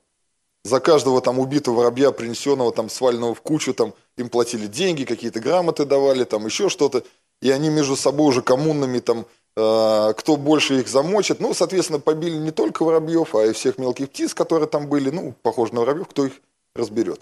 [0.63, 5.41] За каждого там убитого воробья, принесенного там сваленного в кучу, там им платили деньги, какие-то
[5.41, 7.03] грамоты давали, там еще что-то.
[7.43, 11.41] И они между собой уже коммунными там, кто больше их замочит.
[11.41, 15.11] Ну, соответственно, побили не только воробьев, а и всех мелких птиц, которые там были.
[15.11, 16.35] Ну, похоже на воробьев, кто их
[16.75, 17.21] разберет.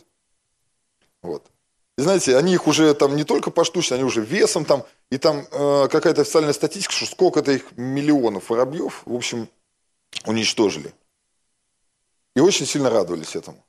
[1.23, 1.43] Вот.
[1.97, 5.47] И знаете, они их уже там не только поштучно, они уже весом там, и там
[5.51, 9.49] э, какая-то официальная статистика, что сколько-то их миллионов воробьев, в общем,
[10.25, 10.95] уничтожили.
[12.37, 13.64] И очень сильно радовались этому.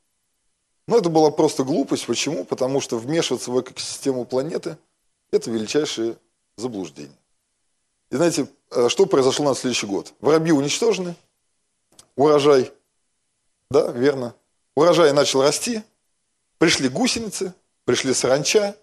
[0.88, 2.06] Но это была просто глупость.
[2.06, 2.46] Почему?
[2.46, 4.78] Потому что вмешиваться в экосистему планеты–
[5.32, 6.16] это величайшее
[6.56, 7.18] заблуждение.
[8.10, 10.14] И знаете, э, что произошло на следующий год?
[10.20, 11.16] Воробьи уничтожены,
[12.16, 12.72] урожай,
[13.70, 14.36] да, верно,
[14.76, 15.84] урожай начал расти,
[16.58, 17.54] пришли гусеницы,
[17.86, 18.76] пришли саранча,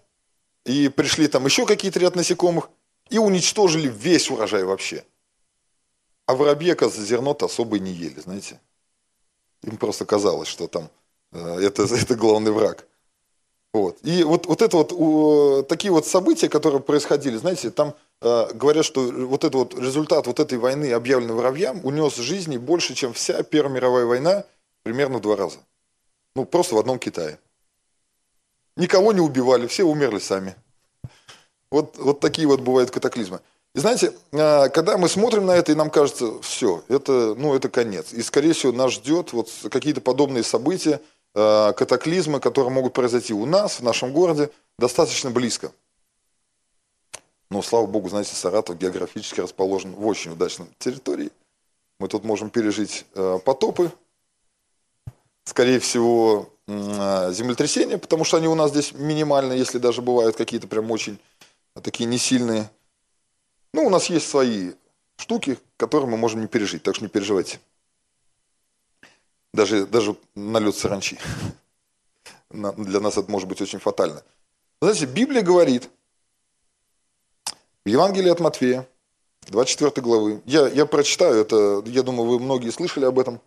[0.65, 2.69] и пришли там еще какие-то ряд насекомых,
[3.09, 5.05] и уничтожили весь урожай вообще.
[6.25, 8.59] А воробьи, оказывается, зерно-то особо и не ели, знаете.
[9.63, 10.89] Им просто казалось, что там
[11.31, 12.85] э, это, это главный враг.
[13.73, 13.99] Вот.
[14.03, 19.43] И вот, вот это вот, такие вот события, которые происходили, знаете, там говорят, что вот
[19.43, 24.05] этот вот результат вот этой войны, объявленной воробьям, унес жизни больше, чем вся Первая мировая
[24.05, 24.43] война,
[24.83, 25.59] примерно в два раза.
[26.35, 27.39] Ну, просто в одном Китае.
[28.75, 30.55] Никого не убивали, все умерли сами.
[31.71, 33.41] Вот, вот такие вот бывают катаклизмы.
[33.75, 37.69] И знаете, а, когда мы смотрим на это, и нам кажется, все, это, ну, это
[37.69, 38.13] конец.
[38.13, 41.01] И, скорее всего, нас ждет вот какие-то подобные события,
[41.35, 44.49] а, катаклизмы, которые могут произойти у нас, в нашем городе,
[44.79, 45.71] достаточно близко.
[47.49, 51.31] Но, слава богу, знаете, Саратов географически расположен в очень удачной территории.
[51.99, 53.91] Мы тут можем пережить а, потопы,
[55.45, 60.91] скорее всего, землетрясения, потому что они у нас здесь минимальные, если даже бывают какие-то прям
[60.91, 61.17] очень
[61.81, 62.69] такие несильные.
[63.73, 64.73] Ну, у нас есть свои
[65.17, 67.59] штуки, которые мы можем не пережить, так что не переживайте.
[69.53, 71.17] Даже, даже налет саранчи.
[72.49, 74.23] Для нас это может быть очень фатально.
[74.81, 75.89] Знаете, Библия говорит
[77.87, 78.85] в Евангелии от Матфея,
[79.43, 83.39] 24 главы, я, я прочитаю это, я думаю, вы многие слышали об этом.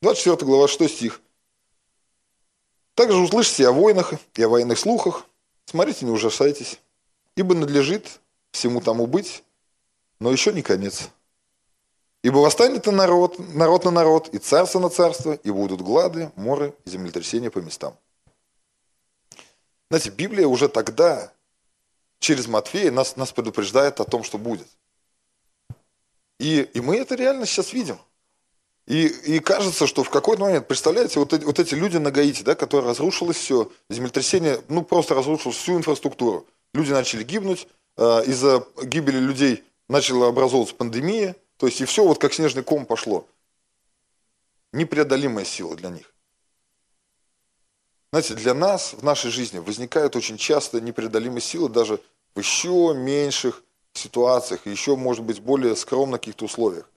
[0.00, 1.20] 24 глава, 6 стих.
[2.94, 5.26] Также услышите о войнах и о военных слухах.
[5.66, 6.78] Смотрите, не ужасайтесь,
[7.34, 8.20] ибо надлежит
[8.52, 9.42] всему тому быть,
[10.20, 11.08] но еще не конец.
[12.22, 16.76] Ибо восстанет на народ, народ на народ, и царство на царство, и будут глады, моры
[16.84, 17.98] и землетрясения по местам.
[19.90, 21.32] Знаете, Библия уже тогда,
[22.24, 24.66] через Матфея, нас, нас предупреждает о том, что будет.
[26.40, 27.98] И, и мы это реально сейчас видим.
[28.86, 32.42] И, и кажется, что в какой-то момент, представляете, вот эти, вот эти люди на Гаити,
[32.42, 36.46] да, которые разрушилось все, землетрясение, ну просто разрушилось всю инфраструктуру.
[36.72, 42.18] Люди начали гибнуть, э, из-за гибели людей начала образовываться пандемия, то есть и все вот
[42.18, 43.26] как снежный ком пошло.
[44.72, 46.12] Непреодолимая сила для них.
[48.12, 52.00] Знаете, для нас в нашей жизни возникают очень часто непреодолимые силы даже
[52.34, 56.90] в еще меньших ситуациях, еще, может быть, более скромных каких-то условиях.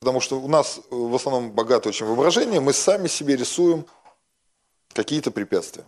[0.00, 3.86] Потому что у нас в основном богатое очень воображение, мы сами себе рисуем
[4.92, 5.84] какие-то препятствия.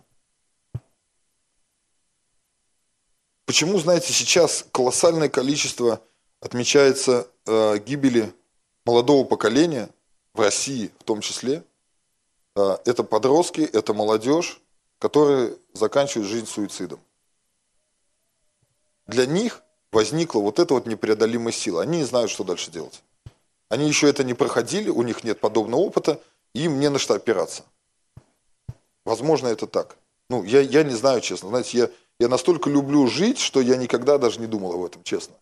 [3.45, 6.01] Почему, знаете, сейчас колоссальное количество
[6.39, 8.31] отмечается э, гибели
[8.85, 9.89] молодого поколения
[10.33, 11.63] в России в том числе.
[12.55, 14.61] Э, это подростки, это молодежь,
[14.99, 16.99] которые заканчивают жизнь суицидом.
[19.09, 21.81] Для них возникла вот эта вот непреодолимая сила.
[21.81, 23.01] Они не знают, что дальше делать.
[23.67, 26.21] Они еще это не проходили, у них нет подобного опыта,
[26.53, 27.63] им не на что опираться.
[29.05, 29.97] Возможно, это так.
[30.29, 31.49] Ну, я, я не знаю, честно.
[31.49, 35.33] Знаете, я, я настолько люблю жить, что я никогда даже не думал об этом, честно.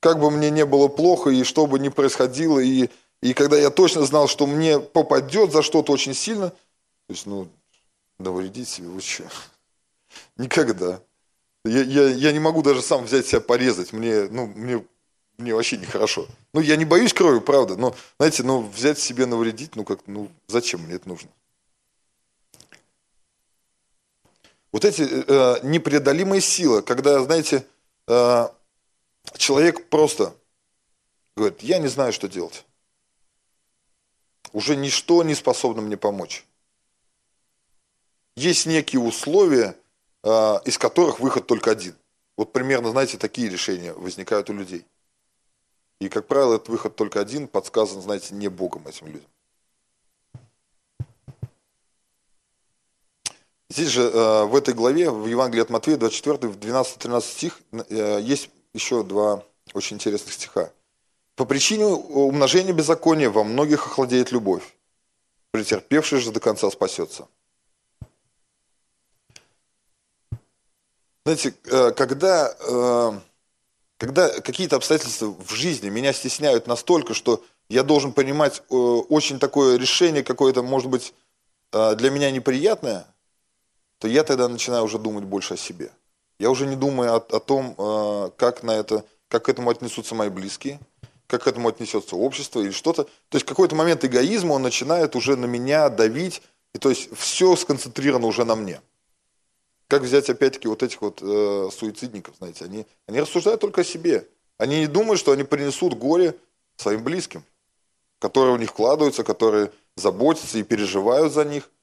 [0.00, 3.70] Как бы мне не было плохо, и что бы ни происходило, и, и когда я
[3.70, 6.56] точно знал, что мне попадет за что-то очень сильно, то
[7.10, 7.46] есть, ну,
[8.18, 9.24] навредить себе, что?
[10.36, 11.00] Никогда.
[11.64, 13.92] Я, я, я не могу даже сам взять себя порезать.
[13.92, 14.84] Мне, ну, мне,
[15.38, 16.26] мне вообще нехорошо.
[16.52, 17.76] Ну, я не боюсь крови, правда.
[17.76, 21.30] Но, знаете, ну, взять себе навредить, ну, как, ну, зачем мне это нужно?
[24.72, 27.66] Вот эти э, непреодолимые силы, когда, знаете,
[28.08, 28.48] э,
[29.36, 30.34] человек просто
[31.36, 32.64] говорит, я не знаю, что делать.
[34.52, 36.44] Уже ничто не способно мне помочь.
[38.34, 39.81] Есть некие условия, э,
[40.24, 41.96] из которых выход только один.
[42.36, 44.86] Вот примерно, знаете, такие решения возникают у людей.
[46.00, 49.28] И, как правило, этот выход только один, подсказан, знаете, не Богом этим людям.
[53.70, 58.18] Здесь же э, в этой главе, в Евангелии от Матвея, 24, в 12-13 стих, э,
[58.20, 60.70] есть еще два очень интересных стиха.
[61.36, 64.76] «По причине умножения беззакония во многих охладеет любовь,
[65.52, 67.28] претерпевший же до конца спасется».
[71.24, 73.22] Знаете, э, когда,
[73.96, 80.24] когда какие-то обстоятельства в жизни меня стесняют настолько, что я должен принимать очень такое решение
[80.24, 81.14] какое-то, может быть,
[81.70, 83.06] для меня неприятное–
[84.02, 85.92] то я тогда начинаю уже думать больше о себе.
[86.40, 90.16] Я уже не думаю о, о том, э, как, на это, как к этому отнесутся
[90.16, 90.80] мои близкие,
[91.28, 93.04] как к этому отнесется общество или что-то.
[93.04, 96.42] То есть какой-то момент эгоизма, он начинает уже на меня давить,
[96.74, 98.80] и то есть все сконцентрировано уже на мне.
[99.92, 104.26] Как взять опять-таки вот этих вот э, суицидников, знаете, они, они рассуждают только о себе.
[104.56, 106.34] Они не думают, что они принесут горе
[106.76, 107.44] своим близким,
[108.18, 111.70] которые у них вкладываются, которые заботятся и переживают за них–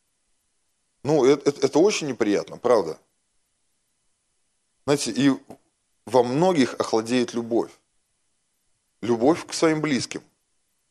[1.03, 2.99] ну, это, это очень неприятно, правда.
[4.85, 5.31] Знаете, и
[6.05, 7.71] во многих охладеет любовь.
[9.01, 10.21] Любовь к своим близким.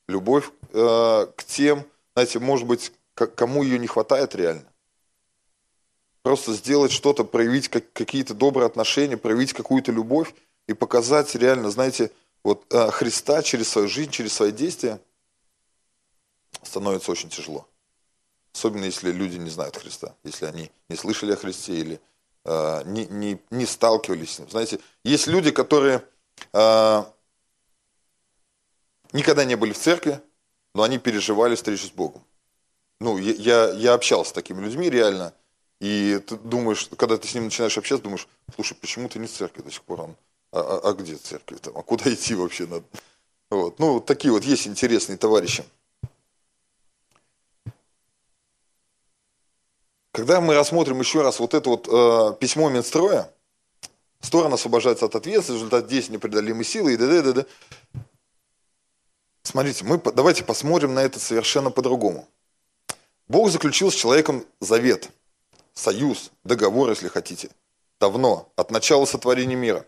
[0.06, 4.64] Любовь э, к тем, знаете, может быть, кому ее не хватает реально.
[6.28, 10.34] Просто сделать что-то, проявить как, какие-то добрые отношения, проявить какую-то любовь
[10.66, 12.10] и показать реально, знаете,
[12.44, 15.00] вот э, Христа через свою жизнь, через свои действия
[16.62, 17.66] становится очень тяжело.
[18.52, 22.00] Особенно если люди не знают Христа, если они не слышали о Христе или
[22.44, 24.50] э, не, не, не сталкивались с ним.
[24.50, 26.04] Знаете, есть люди, которые
[26.52, 27.04] э,
[29.14, 30.20] никогда не были в церкви,
[30.74, 32.22] но они переживали встречу с Богом.
[33.00, 35.32] Ну, я, я общался с такими людьми реально,
[35.80, 39.32] и ты думаешь, когда ты с ним начинаешь общаться, думаешь, слушай, почему ты не в
[39.32, 40.00] церкви до сих пор?
[40.00, 41.76] А, а, а где церковь там?
[41.76, 42.84] А куда идти вообще надо?
[43.50, 43.78] Вот.
[43.78, 45.64] Ну, такие вот есть интересные товарищи.
[50.12, 53.32] Когда мы рассмотрим еще раз вот это вот э, письмо Минстроя,
[54.20, 57.22] сторона освобождается от ответственности, результат действия непреодолимой силы и д.д.
[57.22, 57.46] д.д.
[59.44, 62.26] Смотрите, мы давайте посмотрим на это совершенно по-другому.
[63.28, 65.10] Бог заключил с человеком завет,
[65.78, 67.50] союз, договор, если хотите,
[68.00, 69.86] давно, от начала сотворения мира.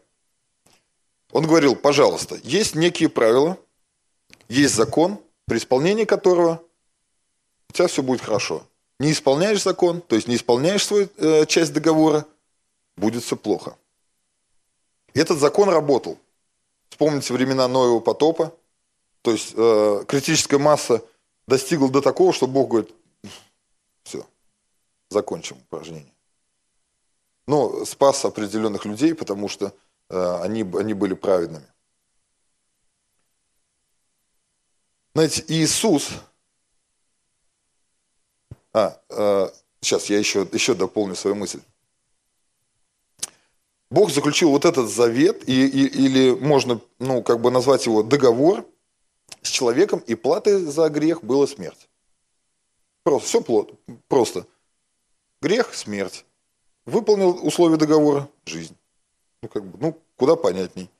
[1.32, 3.56] Он говорил, пожалуйста, есть некие правила,
[4.48, 6.62] есть закон, при исполнении которого
[7.68, 8.64] у тебя все будет хорошо
[9.00, 12.26] не исполняешь закон, то есть не исполняешь свою э, часть договора,
[12.98, 13.74] будет все плохо.
[15.14, 16.18] Этот закон работал.
[16.90, 18.54] Вспомните времена Ноева потопа.
[19.22, 21.02] То есть э, критическая масса
[21.46, 22.90] достигла до такого, что Бог говорит,
[25.10, 26.14] закончим упражнение.
[27.46, 29.74] Но спас определенных людей, потому что
[30.08, 31.66] э, они, они были праведными.
[35.14, 36.10] Знаете, Иисус
[38.72, 41.60] а, э, сейчас я еще, еще дополню свою мысль.
[43.90, 48.64] Бог заключил вот этот завет, и, и, или можно ну, как бы назвать его договор
[49.42, 51.88] с человеком, и платой за грех была смерть.
[53.02, 54.46] Просто, все плод, просто.
[55.40, 56.24] Грех– смерть.
[56.84, 58.76] Выполнил условия договора– жизнь.
[59.42, 60.90] Ну, как бы, ну, куда понятней.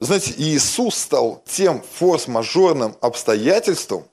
[0.00, 4.04] Знаете, Иисус стал тем форс-мажорным обстоятельством,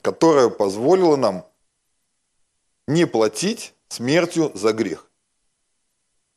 [0.00, 1.46] которая позволила нам
[2.86, 5.10] не платить смертью за грех.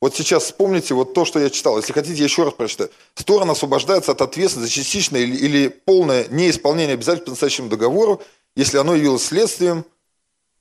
[0.01, 1.77] Вот сейчас вспомните вот то, что я читал.
[1.77, 2.89] Если хотите, я еще раз прочитаю.
[3.15, 8.21] Сторона освобождается от ответственности за частичное или, или полное неисполнение обязательств по настоящему договору,
[8.55, 9.85] если оно явилось следствием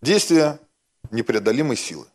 [0.01, 0.59] действия
[1.11, 2.07] непреодолимой силы.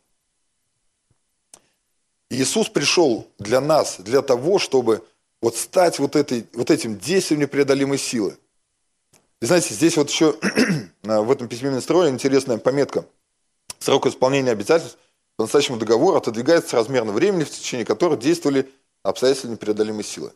[2.30, 5.04] Иисус пришел для нас, для того, чтобы
[5.40, 8.38] вот стать вот, этой, вот этим действием непреодолимой силы.
[9.40, 10.36] И знаете, здесь вот еще
[11.02, 13.04] в этом письме Минстроя интересная пометка.
[13.78, 14.98] Срок исполнения обязательств
[15.36, 18.70] по настоящему договору отодвигается размерно времени, в течение которого действовали
[19.02, 20.32] обстоятельства непреодолимой силы.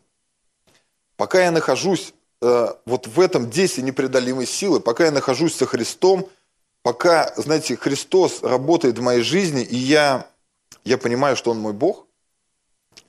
[1.16, 6.28] Пока я нахожусь э, вот в этом действии непреодолимой силы, пока я нахожусь со Христом,
[6.82, 10.28] пока, знаете, Христос работает в моей жизни, и я,
[10.84, 12.06] я понимаю, что Он мой Бог,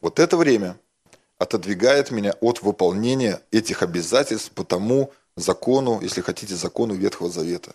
[0.01, 0.77] вот это время
[1.37, 7.73] отодвигает меня от выполнения этих обязательств по тому закону, если хотите, закону Ветхого Завета.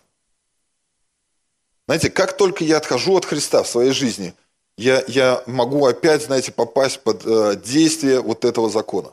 [1.87, 4.35] Знаете, как только я отхожу от Христа в своей жизни,
[4.77, 9.13] я, я могу опять, знаете, попасть под э, действие вот этого закона.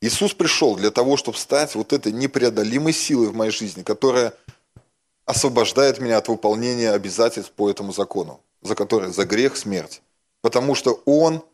[0.00, 4.32] Иисус пришел для того, чтобы стать вот этой непреодолимой силой в моей жизни, которая
[5.28, 10.00] освобождает меня от выполнения обязательств по этому закону, за который, за грех, смерть.
[10.40, 11.44] Потому что Он,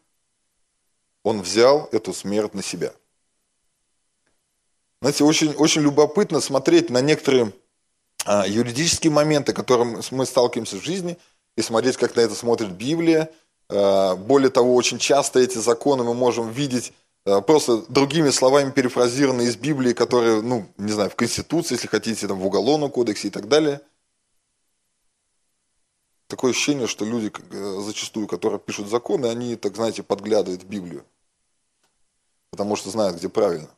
[1.24, 2.92] Он взял эту смерть на себя.
[5.00, 7.52] Знаете, очень, очень любопытно смотреть на некоторые
[8.24, 11.18] а, юридические моменты, которым мы сталкиваемся в жизни,
[11.56, 13.28] и смотреть, как на это смотрит Библия.
[13.68, 16.92] А, более того, очень часто эти законы мы можем видеть
[17.24, 22.38] просто другими словами перефразированные из Библии, которые, ну, не знаю, в Конституции, если хотите, там,
[22.38, 23.80] в Уголовном кодексе и так далее.
[26.26, 31.04] Такое ощущение, что люди э, зачастую, которые пишут законы, они, так знаете, подглядывают Библию.
[32.50, 33.70] Потому что знают, где правильно.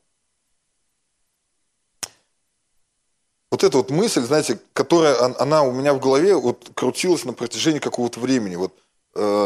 [3.56, 7.78] вот эта вот мысль, знаете, которая, она у меня в голове вот крутилась на протяжении
[7.78, 8.85] какого-то времени, вот э,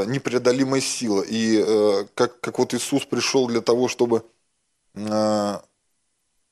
[0.07, 1.23] непреодолимая сила.
[1.23, 4.25] И э, как, как вот Иисус пришел для того, чтобы
[4.95, 5.59] э,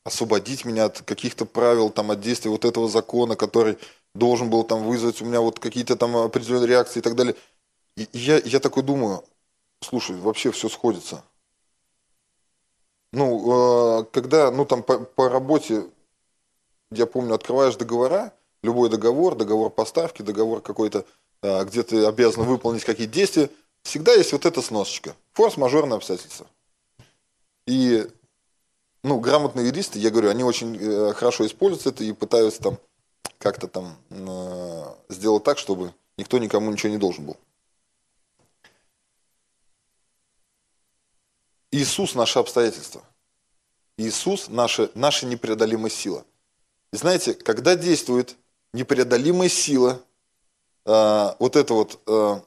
[0.05, 3.79] освободить меня от каких-то правил, там, от действия вот этого закона, который
[4.15, 7.35] должен был там вызвать у меня вот какие-то там определенные реакции и так далее.
[7.97, 9.25] И я, я такой думаю,
[9.81, 11.25] слушай, вообще все сходится.
[13.13, 15.87] Ну, э, когда, ну, там по, по работе
[16.91, 21.05] я помню, открываешь договора, любой договор, договор поставки, договор какой-то,
[21.43, 23.51] где ты обязан выполнить какие-то действия,
[23.83, 25.15] всегда есть вот эта сносочка.
[25.33, 26.47] Форс-мажорные обстоятельства.
[27.67, 28.09] И
[29.03, 32.79] ну, грамотные юристы, я говорю, они очень э, хорошо используют это и пытаются там
[33.39, 37.37] как-то там э, сделать так, чтобы никто никому ничего не должен был.
[41.71, 43.05] Иисус– наше обстоятельство.
[43.97, 46.25] Иисус– наша, наша непреодолимая сила–
[46.93, 48.37] и знаете, когда действует
[48.73, 50.01] непреодолимая сила,
[50.89, 52.41] э, вот эта вот э,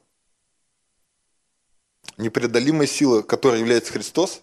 [2.17, 4.41] непреодолимая сила, которая является Христос,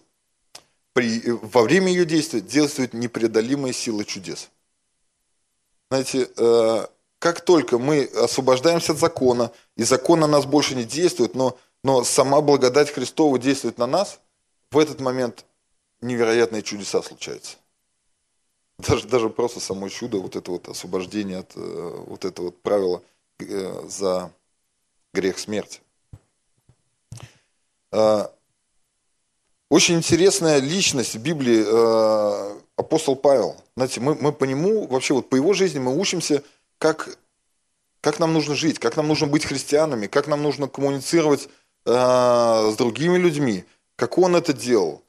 [0.93, 4.49] при, во время ее действия действует непреодолимая сила чудес.
[5.89, 6.87] Знаете, э,
[7.19, 12.03] как только мы освобождаемся от закона, и закон на нас больше не действует, но, но
[12.03, 14.19] сама благодать Христова действует на нас,
[14.71, 15.45] в этот момент
[16.01, 17.57] невероятные чудеса случаются.
[18.77, 23.03] Даже, даже просто само чудо, вот это вот освобождение от вот этого вот правила
[23.39, 24.31] за
[25.13, 25.81] грех смерти.
[27.91, 28.31] А,
[29.69, 33.55] очень интересная личность в Библии э, апостол Павел.
[33.75, 36.43] Знаете, мы, мы по нему, вообще вот по его жизни мы учимся,
[36.77, 37.17] как,
[38.01, 41.49] как нам нужно жить, как нам нужно быть христианами, как нам нужно коммуницировать
[41.85, 43.63] с другими людьми,
[43.95, 45.01] как он это делал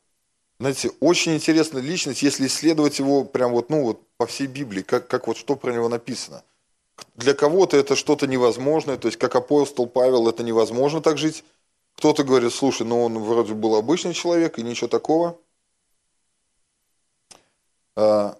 [0.60, 5.08] знаете, очень интересная личность, если исследовать его прям вот, ну вот по всей Библии, как,
[5.08, 6.44] как вот что про него написано.
[7.14, 11.44] Для кого-то это что-то невозможное, то есть как апостол Павел это невозможно так жить.
[11.96, 15.38] Кто-то говорит, слушай, ну он вроде был обычный человек и ничего такого.
[17.96, 18.36] А,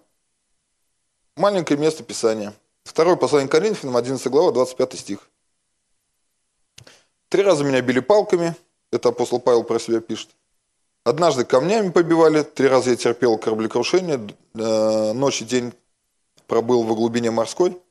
[1.35, 2.53] маленькое место Писания.
[2.83, 5.29] Второе послание Коринфянам, 11 глава, 25 стих.
[7.29, 8.55] Три раза меня били палками,
[8.91, 10.29] это апостол Павел про себя пишет.
[11.03, 14.19] Однажды камнями побивали, три раза я терпел кораблекрушение,
[14.53, 15.73] э, ночь и день
[16.47, 17.81] пробыл во глубине морской.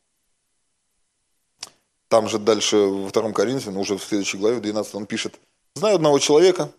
[2.11, 5.36] Там же дальше во втором Коринфяне, уже в следующей главе, в 12 он пишет,
[5.76, 6.72] знаю одного человека,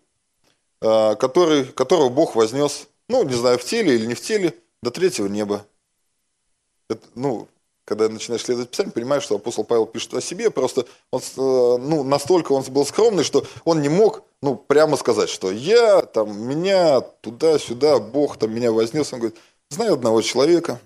[0.81, 4.53] э, который, которого Бог вознес, ну, не знаю, в теле или не в теле,
[4.83, 5.65] до третьего неба.
[6.89, 7.47] Это, ну,
[7.85, 12.03] когда начинаешь следовать Писанию, понимаешь, что апостол Павел пишет о себе, просто он, э, ну,
[12.03, 16.99] настолько он был скромный, что он не мог ну, прямо сказать, что я, там, меня
[17.01, 19.13] туда-сюда, Бог там меня вознес.
[19.13, 20.81] Он говорит, знаю одного человека.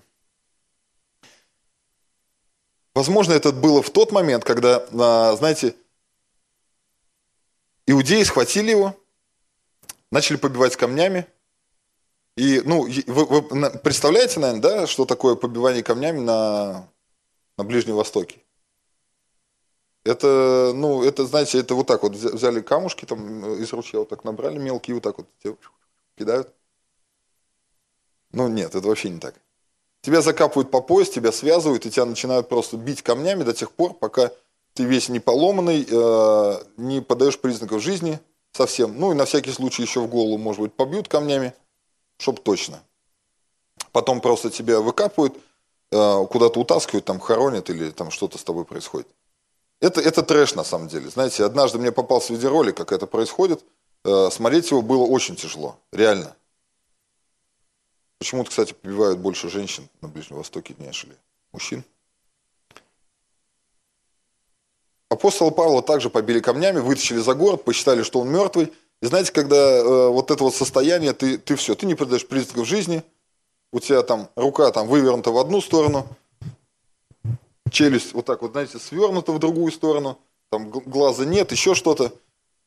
[2.96, 5.76] Возможно, это было в тот момент, когда, а, знаете,
[7.84, 8.98] иудеи схватили его,
[10.10, 11.26] начали побивать камнями,
[12.36, 16.88] и, ну, вы, вы представляете, наверное, да, что такое побивание камнями на
[17.58, 18.40] на Ближнем Востоке.
[20.04, 24.24] Это, ну, это, знаете, это вот так вот взяли камушки там из ручья, вот так
[24.24, 25.28] набрали мелкие, вот так вот
[26.16, 26.50] кидают.
[28.32, 29.34] Ну, нет, это вообще не так.
[30.06, 33.92] Тебя закапывают по пояс, тебя связывают, и тебя начинают просто бить камнями до тех пор,
[33.92, 34.30] пока
[34.72, 38.20] ты весь не поломанный, э, не подаешь признаков жизни
[38.52, 39.00] совсем.
[39.00, 41.54] Ну, и на всякий случай еще в голову, может быть, побьют камнями,
[42.18, 42.84] чтоб точно.
[43.90, 45.36] Потом просто тебя выкапывают,
[45.90, 49.08] э, куда-то утаскивают, там хоронят или там что-то с тобой происходит.
[49.80, 51.10] Это, это трэш на самом деле.
[51.10, 53.64] Знаете, однажды мне попался видеоролик, как это происходит.
[54.04, 56.36] Э, смотреть его было очень тяжело, реально.
[58.18, 61.16] Почему-то, кстати, побивают больше женщин на Ближнем Востоке, нежели
[61.52, 61.84] мужчин.
[65.08, 68.72] Апостола Павла также побили камнями, вытащили за город, посчитали, что он мертвый.
[69.02, 72.66] И знаете, когда э, вот это вот состояние, ты, ты все, ты не придаешь признаков
[72.66, 73.02] жизни,
[73.72, 76.06] у тебя там рука там вывернута в одну сторону,
[77.70, 80.18] челюсть вот так вот, знаете, свернута в другую сторону,
[80.50, 82.12] там глаза нет, еще что-то.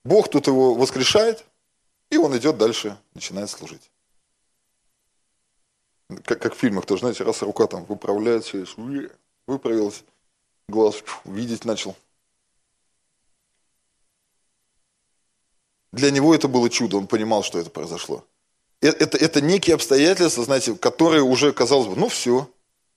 [0.06, 1.46] Бог тут его воскрешает,
[2.10, 3.90] и он идет дальше, начинает служить.
[6.24, 8.76] Как, как в фильмах тоже, знаете, раз рука там выправляет челюсть,
[9.46, 10.04] выправилась,
[10.68, 11.96] глаз видеть начал.
[15.92, 18.26] Для него это было чудо, он понимал, что это произошло.
[18.82, 22.50] Это, это, это некие обстоятельства, знаете, которые уже, казалось бы, ну все,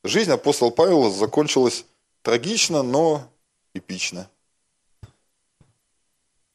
[0.05, 1.85] жизнь апостола Павла закончилась
[2.23, 3.29] трагично, но
[3.75, 4.29] эпично.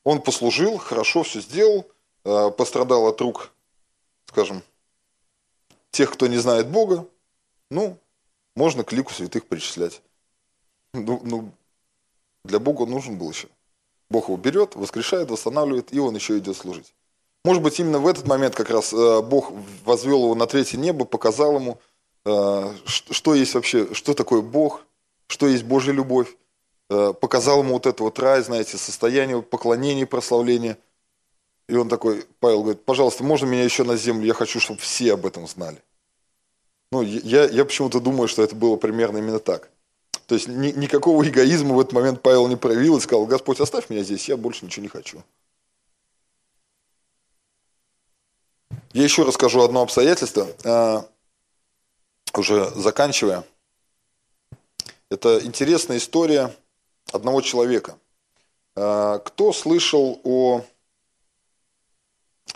[0.03, 1.85] Он послужил, хорошо все сделал,
[2.23, 3.51] э, пострадал от рук,
[4.27, 4.63] скажем,
[5.91, 7.07] тех, кто не знает Бога,
[7.69, 7.97] ну,
[8.55, 10.01] можно к лику святых причислять.
[10.93, 11.51] Ну, ну,
[12.43, 13.47] для Бога он нужен был еще.
[14.09, 16.93] Бог его берет, воскрешает, восстанавливает, и он еще идет служить.
[17.43, 19.51] Может быть, именно в этот момент как раз э, Бог
[19.85, 21.79] возвел его на третье небо, показал ему,
[22.25, 24.85] э, что есть вообще, что такое Бог,
[25.27, 26.35] что есть Божья любовь.
[26.89, 30.77] Э, показал ему вот это вот рай, знаете, состояние поклонения, прославления.
[31.67, 35.13] И он такой, Павел говорит, пожалуйста, можно меня еще на землю, я хочу, чтобы все
[35.13, 35.81] об этом знали.
[36.91, 39.69] Ну, я, я почему-то думаю, что это было примерно именно так.
[40.27, 43.89] То есть ни, никакого эгоизма в этот момент Павел не проявил и сказал, Господь, оставь
[43.89, 45.23] меня здесь, я больше ничего не хочу.
[48.93, 51.05] Я еще расскажу одно обстоятельство, а,
[52.33, 53.43] уже заканчивая.
[55.09, 56.55] Это интересная история
[57.11, 57.97] одного человека.
[58.75, 60.63] А, кто слышал о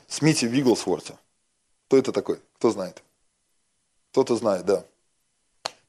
[0.07, 1.17] Смите Вигглсворте?
[1.87, 2.39] Кто это такой?
[2.55, 3.03] Кто знает?
[4.11, 4.85] Кто-то знает, да.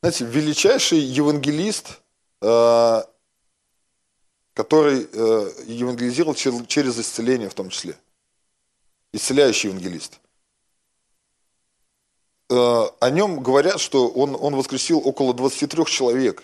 [0.01, 2.01] Знаете, величайший евангелист,
[2.41, 3.03] э,
[4.55, 7.97] который э, евангелизировал через исцеление в том числе.
[9.13, 10.19] Исцеляющий евангелист.
[12.51, 16.43] Э, о нем говорят, что он, он воскресил около 23 человек.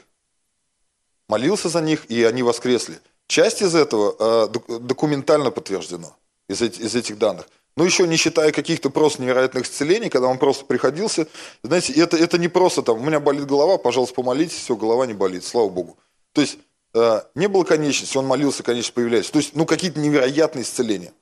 [1.29, 3.01] Молился за них, и они воскресли.
[3.27, 4.49] Часть из этого
[4.79, 6.17] документально подтверждена,
[6.49, 7.47] из этих данных.
[7.79, 11.29] Ну, еще не считая каких-то просто невероятных исцелений, когда он просто приходился.
[11.63, 15.15] Знаете, это, это не просто там, у меня болит голова, пожалуйста, помолитесь, все, голова не
[15.15, 15.97] болит, слава Богу.
[16.33, 16.59] То есть,
[16.95, 19.31] э, не было конечности, он молился, конечность появляется.
[19.31, 21.13] То есть, ну, какие-то невероятные исцеления.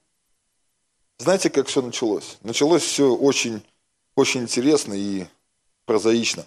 [1.19, 2.39] Знаете, как все началось?
[2.43, 3.63] Началось все очень,
[4.15, 5.27] очень интересно и
[5.85, 6.47] прозаично.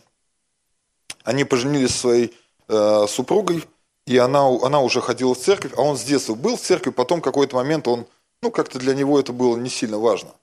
[1.24, 2.34] Они поженились со своей
[2.68, 3.64] э, супругой,
[4.08, 7.22] и она, она уже ходила в церковь, а он с детства был в церкви, потом
[7.22, 8.08] какой-то момент он
[8.42, 10.34] ну, как-то для него это было не сильно важно.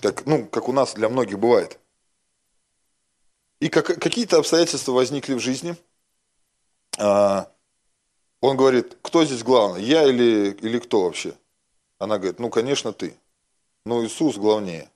[0.00, 1.78] Как, ну, как у нас для многих бывает.
[3.60, 5.76] И как, какие-то обстоятельства возникли в жизни.
[6.98, 7.50] А,
[8.40, 11.34] он говорит, кто здесь главный, я или, или кто вообще?
[11.98, 13.16] Она говорит, ну, конечно, ты.
[13.84, 14.88] Но Иисус главнее.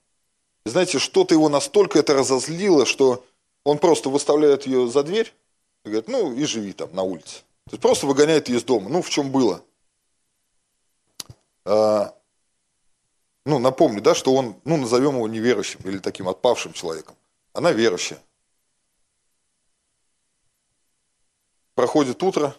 [0.64, 3.24] И знаете, что-то его настолько это разозлило, что
[3.64, 5.32] он просто выставляет ее за дверь
[5.84, 7.38] и говорит, ну, и живи там на улице.
[7.66, 8.88] То есть просто выгоняет ее из дома.
[8.88, 9.64] Ну, в чем было.
[11.64, 12.14] А,
[13.44, 17.16] ну, напомню, да, что он, ну, назовем его неверующим или таким отпавшим человеком.
[17.52, 18.20] Она верующая.
[21.74, 22.54] Проходит утро,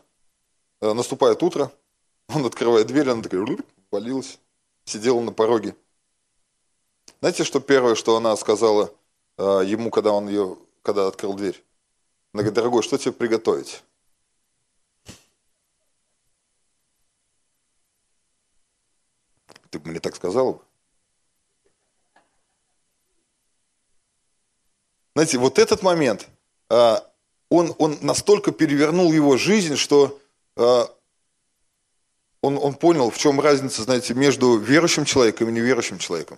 [0.81, 1.71] э, наступает утро,
[2.27, 3.45] он открывает дверь, она такая,
[3.91, 4.39] валилась,
[4.85, 5.75] сидела на пороге.
[7.19, 8.91] Знаете, что первое, что она сказала
[9.37, 11.63] э, ему, когда он ее, когда открыл дверь?
[12.33, 13.83] Она говорит, дорогой, что тебе приготовить?
[19.73, 20.61] Ты бы мне так сказал бы?
[25.15, 26.27] Знаете, вот этот момент,
[26.69, 27.03] а,
[27.49, 30.19] он, он настолько перевернул его жизнь, что
[30.55, 30.95] а,
[32.41, 36.37] он, он понял, в чем разница, знаете, между верующим человеком и неверующим человеком.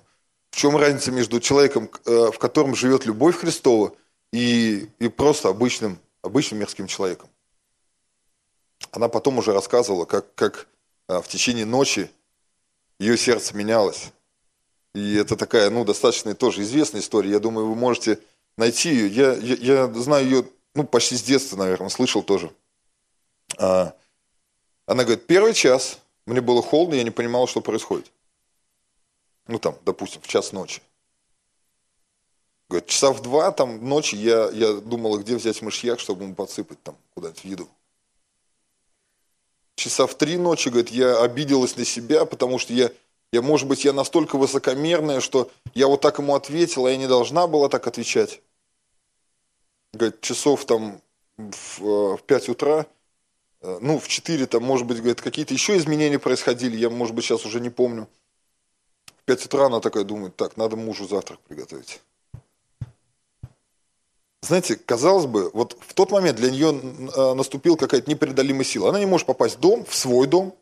[0.51, 3.93] В чем разница между человеком, а, в котором живет любовь Христова,
[4.31, 7.29] и, и просто обычным, обычным мирским человеком.
[8.91, 10.69] она потом уже рассказывала, как, как
[11.09, 12.09] а, в течение ночи
[12.99, 14.11] ее сердце менялось.
[14.93, 17.31] И это такая, ну, достаточно тоже известная история.
[17.31, 18.19] Я думаю, вы можете
[18.57, 19.07] найти ее.
[19.07, 22.51] Я, я, я знаю ее, ну, почти с детства, наверное, слышал тоже.
[23.57, 23.93] А,
[24.85, 28.11] она говорит, первый час мне было холодно, я не понимал, что происходит.
[29.47, 30.81] Ну, там, допустим, в час ночи.
[32.69, 36.81] Говорит, часа в два там ночи я, я думала, где взять мышьяк, чтобы ему подсыпать
[36.81, 37.69] там куда-нибудь в еду.
[39.75, 42.91] Часа в три ночи, говорит, я обиделась на себя, потому что я,
[43.31, 47.07] я, может быть, я настолько высокомерная, что я вот так ему ответила, а я не
[47.07, 48.41] должна была так отвечать.
[49.93, 51.01] Говорит, часов там
[51.37, 52.85] в, э, в 5 утра,
[53.61, 57.25] э, ну, в 4 там, может быть, говорит, какие-то еще изменения происходили, я, может быть,
[57.25, 58.07] сейчас уже не помню.
[59.17, 62.01] В 5 утра она такая думает, так, надо мужу завтрак приготовить
[64.45, 68.89] знаете, казалось бы, вот в тот момент для нее э, наступила какая-то непреодолимая сила.
[68.89, 70.55] Она не может попасть в дом, в свой дом,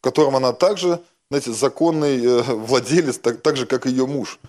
[0.00, 1.00] в котором она также,
[1.30, 4.40] знаете, законный э, владелец, так, так же, как и ее муж.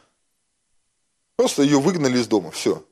[1.37, 2.83] Просто ее выгнали из дома, все.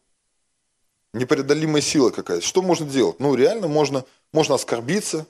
[1.14, 2.46] Непреодолимая сила какая-то.
[2.46, 3.20] Что можно делать?
[3.20, 5.26] Ну, реально можно, можно оскорбиться,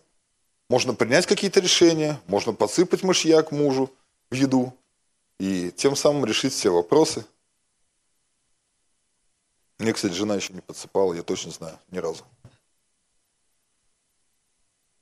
[0.70, 3.92] можно принять какие-то решения, можно подсыпать мышьяк мужу
[4.32, 4.74] в еду
[5.40, 7.26] и тем самым решить все вопросы–
[9.80, 12.24] мне, кстати, жена еще не подсыпала, я точно знаю, ни разу.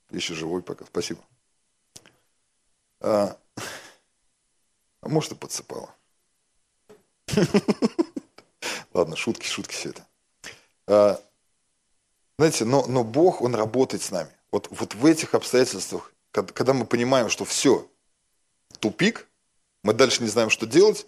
[0.09, 1.21] Еще живой пока, спасибо.
[2.99, 3.37] А,
[5.01, 5.93] а может и подсыпала.
[8.93, 10.05] Ладно, шутки, шутки все это.
[10.87, 11.21] А,
[12.37, 14.31] знаете, но, но Бог, Он работает с нами.
[14.51, 17.89] Вот, вот в этих обстоятельствах, когда мы понимаем, что все,
[18.79, 19.27] тупик,
[19.83, 21.05] мы дальше не знаем, что делать,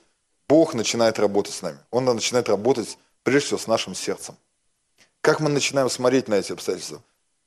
[0.48, 1.80] Бог начинает работать с нами.
[1.92, 4.38] Он начинает работать прежде всего с нашим сердцем.
[5.22, 7.02] Как мы начинаем смотреть на эти обстоятельства?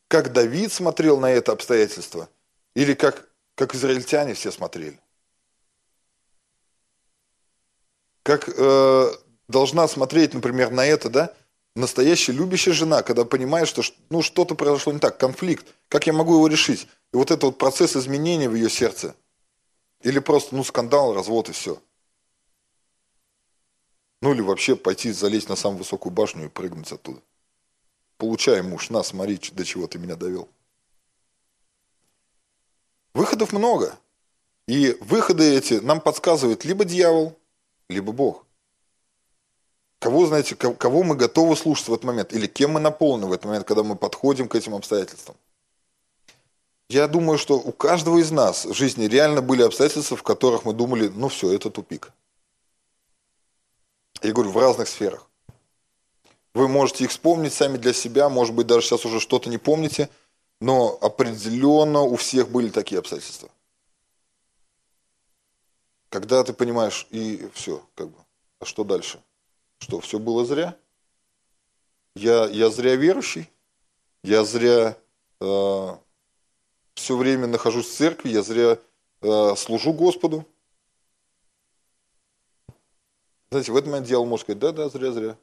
[0.08, 2.28] Как Давид смотрел на это обстоятельство?
[2.74, 4.98] Или как, как израильтяне все смотрели?
[8.22, 9.12] Как э,
[9.48, 11.34] должна смотреть, например, на это, да,
[11.74, 16.34] настоящая любящая жена, когда понимает, что ну, что-то произошло не так, конфликт, как я могу
[16.34, 16.88] его решить?
[17.12, 19.14] И вот этот вот процесс изменения в ее сердце.
[20.02, 21.80] Или просто, ну, скандал, развод и все.
[24.26, 27.20] Ну или вообще пойти залезть на самую высокую башню и прыгнуть оттуда.
[28.18, 30.48] Получай, муж, на, смотри, до чего ты меня довел.
[33.14, 33.96] Выходов много.
[34.66, 37.38] И выходы эти нам подсказывает либо дьявол,
[37.88, 38.44] либо Бог.
[40.00, 42.32] Кого, знаете, кого мы готовы слушать в этот момент?
[42.32, 45.36] Или кем мы наполнены в этот момент, когда мы подходим к этим обстоятельствам?
[46.88, 50.72] Я думаю, что у каждого из нас в жизни реально были обстоятельства, в которых мы
[50.72, 52.10] думали, ну все, это тупик.
[54.22, 55.28] Я говорю, в разных сферах.
[56.54, 60.08] Вы можете их вспомнить сами для себя, может быть, даже сейчас уже что-то не помните,
[60.60, 63.50] но определенно у всех были такие обстоятельства.
[66.08, 68.18] Когда ты понимаешь, и все, как бы,
[68.60, 69.20] а что дальше?
[69.78, 70.76] Что, все было зря?
[72.14, 73.50] Я, я зря верующий?
[74.22, 74.96] Я зря
[75.40, 75.96] э,
[76.94, 78.30] все время нахожусь в церкви?
[78.30, 78.78] Я зря
[79.20, 80.46] э, служу Господу?
[83.50, 85.36] Знаете, в этот момент дьявол может сказать, да-да, зря-зря.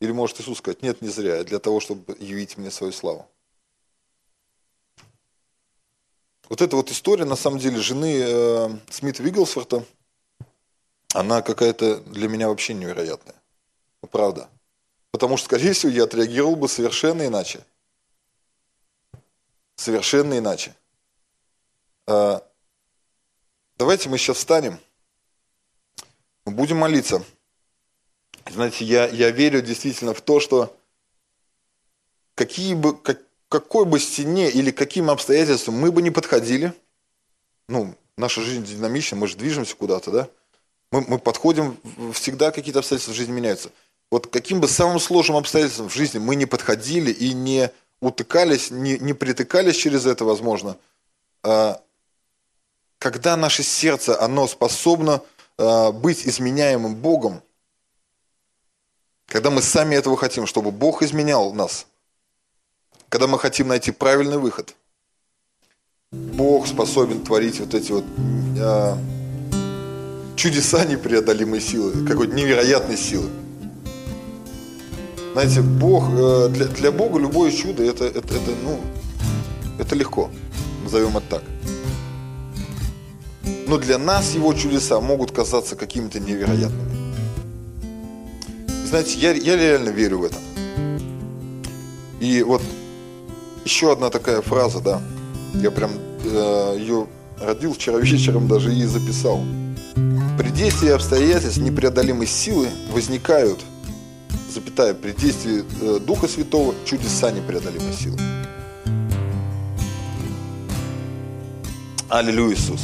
[0.00, 3.26] Или может Иисус сказать, нет, не зря, для того, чтобы явить мне свою славу.
[6.48, 9.84] Вот эта вот история, на самом деле, жены э, Смита Вигглсворта,
[11.14, 13.36] она какая-то для меня вообще невероятная.
[14.02, 14.50] Ну, правда.
[15.10, 17.64] Потому что, скорее всего, я отреагировал бы совершенно иначе.
[19.76, 20.74] Совершенно иначе.
[22.06, 22.40] Э,
[23.78, 24.78] давайте мы сейчас встанем.
[26.46, 27.22] Будем молиться.
[28.50, 30.76] Знаете, я, я верю действительно в то, что
[32.34, 36.74] какие бы, как, какой бы стене или каким обстоятельствам мы бы не подходили,
[37.68, 40.28] ну, наша жизнь динамична, мы же движемся куда-то, да?
[40.92, 41.78] Мы, мы подходим,
[42.12, 43.70] всегда какие-то обстоятельства в жизни меняются.
[44.10, 47.70] Вот каким бы самым сложным обстоятельством в жизни мы не подходили и не
[48.00, 50.76] утыкались, не, не притыкались через это, возможно,
[51.42, 51.80] а,
[52.98, 55.22] когда наше сердце, оно способно
[55.56, 57.42] быть изменяемым Богом,
[59.26, 61.86] когда мы сами этого хотим, чтобы Бог изменял нас,
[63.08, 64.74] когда мы хотим найти правильный выход,
[66.12, 68.04] Бог способен творить вот эти вот
[68.58, 68.96] э,
[70.36, 73.28] чудеса непреодолимой силы, какой-то невероятной силы.
[75.32, 78.80] Знаете, Бог, э, для, для Бога любое чудо это, это, это, ну,
[79.78, 80.30] это легко,
[80.84, 81.42] назовем это так.
[83.66, 86.94] Но для нас его чудеса могут казаться какими-то невероятными.
[88.86, 90.36] Знаете, я, я реально верю в это.
[92.20, 92.62] И вот
[93.64, 95.02] еще одна такая фраза, да.
[95.54, 95.90] Я прям
[96.24, 97.06] э, ее
[97.40, 99.42] родил вчера вечером даже и записал.
[100.38, 103.60] При действии обстоятельств непреодолимой силы возникают,
[104.52, 108.18] запятая, при действии э, Духа Святого чудеса непреодолимой силы.
[112.08, 112.82] Аллилуйя, Иисус.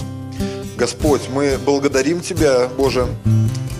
[0.80, 3.06] Господь, мы благодарим Тебя, Боже,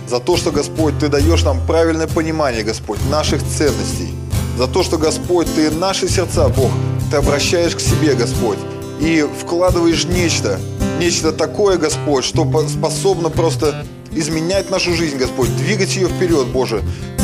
[0.07, 4.11] за то, что, Господь, Ты даешь нам правильное понимание, Господь, наших ценностей.
[4.59, 6.71] За то, что, Господь, Ты наши сердца, Бог,
[7.11, 8.59] Ты обращаешь к себе, Господь,
[9.01, 10.61] и вкладываешь нечто,
[10.99, 16.83] нечто такое, Господь, что способно просто изменять нашу жизнь, Господь, двигать ее вперед, Боже,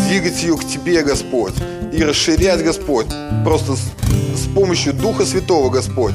[0.08, 1.52] двигать ее к Тебе, Господь,
[1.92, 3.08] и расширять, Господь,
[3.44, 6.14] просто с, помощью Духа Святого, Господь,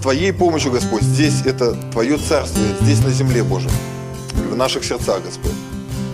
[0.00, 3.68] Твоей помощью, Господь, здесь это Твое царство, здесь на земле, Боже,
[4.50, 5.52] в наших сердцах, Господь.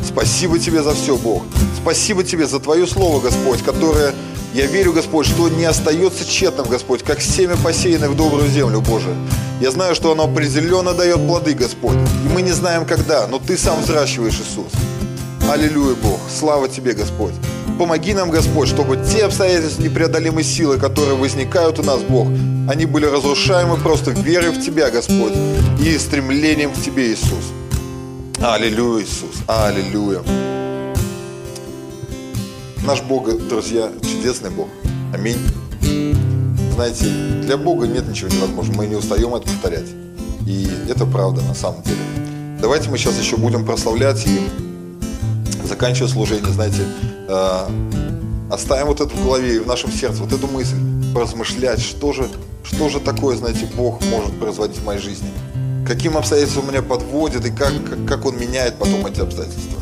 [0.05, 1.45] Спасибо Тебе за все, Бог.
[1.81, 4.13] Спасибо Тебе за Твое Слово, Господь, которое,
[4.55, 9.15] я верю, Господь, что не остается тщетным, Господь, как семя посеянное в добрую землю, Боже.
[9.61, 11.97] Я знаю, что оно определенно дает плоды, Господь.
[12.25, 14.73] И мы не знаем, когда, но Ты сам взращиваешь, Иисус.
[15.49, 16.19] Аллилуйя, Бог.
[16.29, 17.35] Слава Тебе, Господь.
[17.79, 22.29] Помоги нам, Господь, чтобы те обстоятельства непреодолимой силы, которые возникают у нас, Бог,
[22.69, 25.35] они были разрушаемы просто верой в Тебя, Господь,
[25.81, 27.45] и стремлением к Тебе, Иисус.
[28.41, 29.43] Аллилуйя, Иисус.
[29.47, 30.23] Аллилуйя.
[32.87, 34.69] Наш Бог, друзья, чудесный Бог.
[35.13, 35.39] Аминь.
[36.75, 37.07] Знаете,
[37.43, 38.79] для Бога нет ничего невозможного.
[38.79, 39.89] Мы не устаем это повторять.
[40.47, 41.99] И это правда на самом деле.
[42.61, 44.41] Давайте мы сейчас еще будем прославлять и
[45.67, 46.83] заканчивая служение, знаете,
[47.29, 47.69] э,
[48.51, 50.77] оставим вот это в голове и в нашем сердце, вот эту мысль,
[51.15, 52.29] поразмышлять, что же,
[52.65, 55.29] что же такое, знаете, Бог может производить в моей жизни.
[55.87, 57.73] Каким обстоятельствам меня подводит и как,
[58.07, 59.81] как Он меняет потом эти обстоятельства.